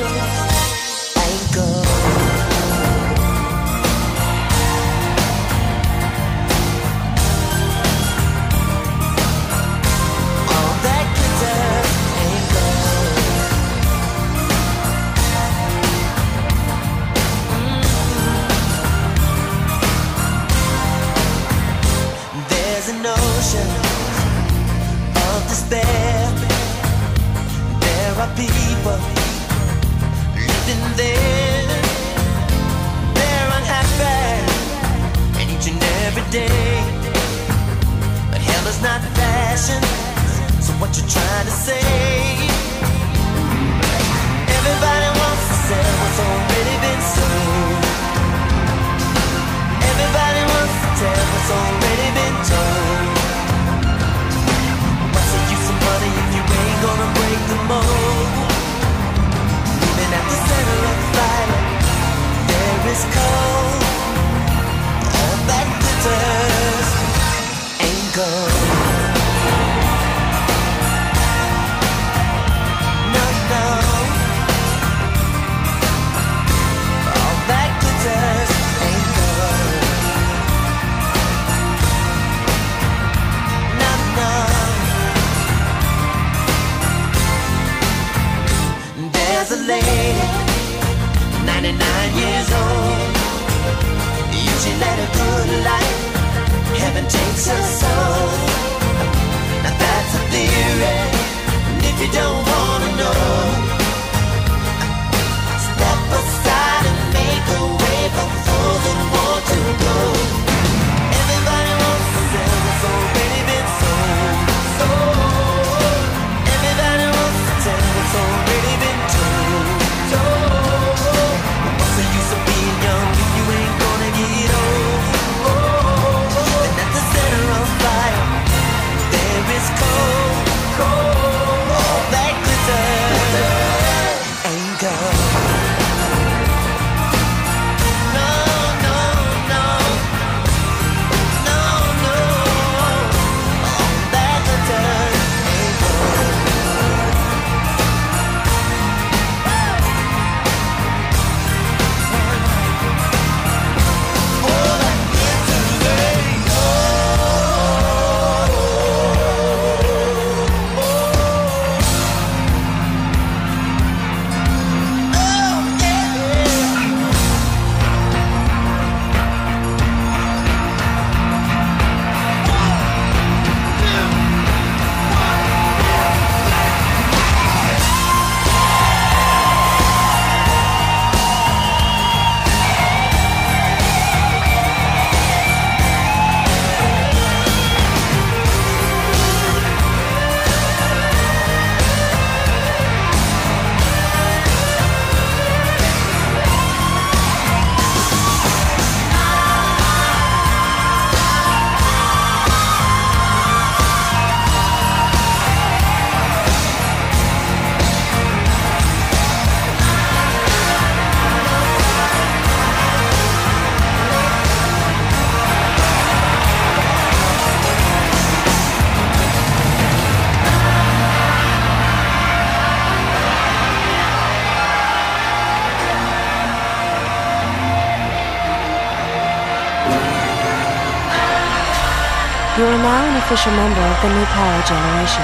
[233.36, 235.22] official member of the new power generation.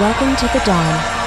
[0.00, 1.19] Welcome to the dawn.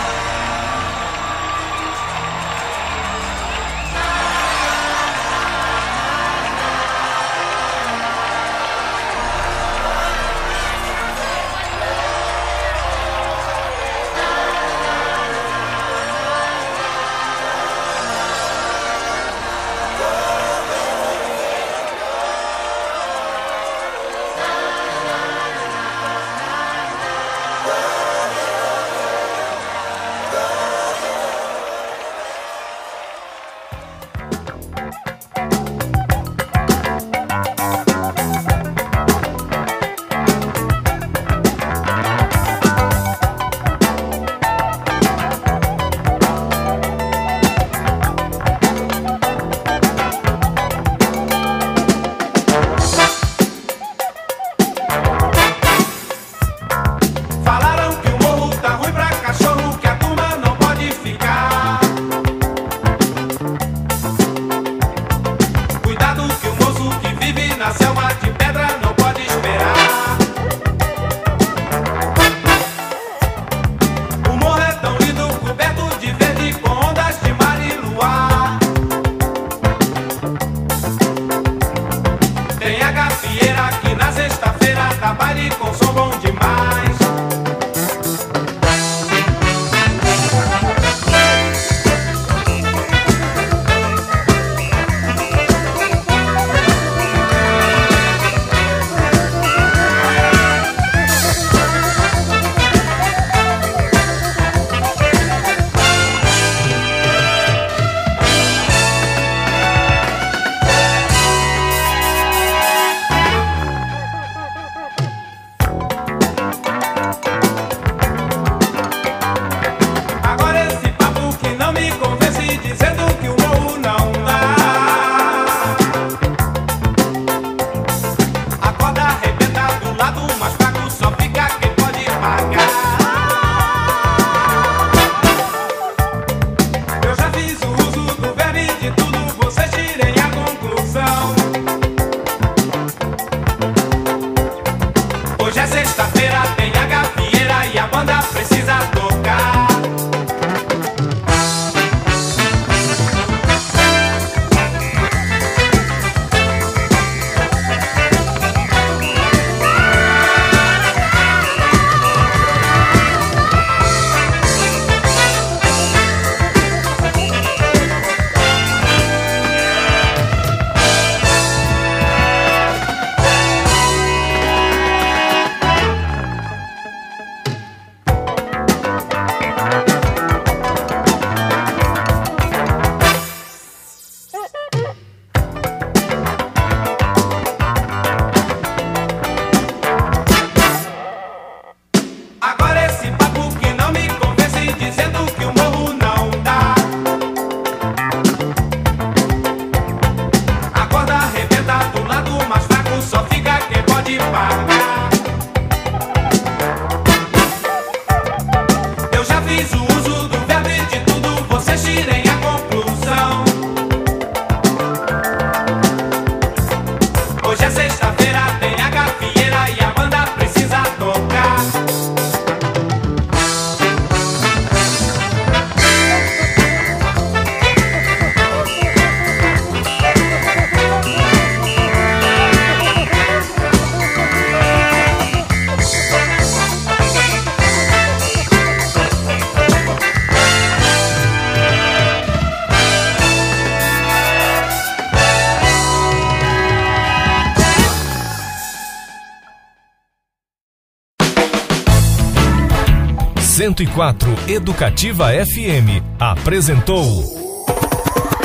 [253.63, 257.23] 104 Educativa FM apresentou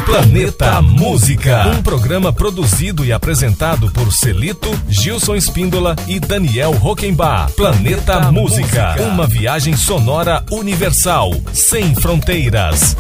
[0.07, 7.53] Planeta Música, um programa produzido e apresentado por Celito, Gilson Espíndola e Daniel Rockenbach.
[7.55, 12.97] Planeta, Planeta Música, Música, uma viagem sonora universal, sem fronteiras.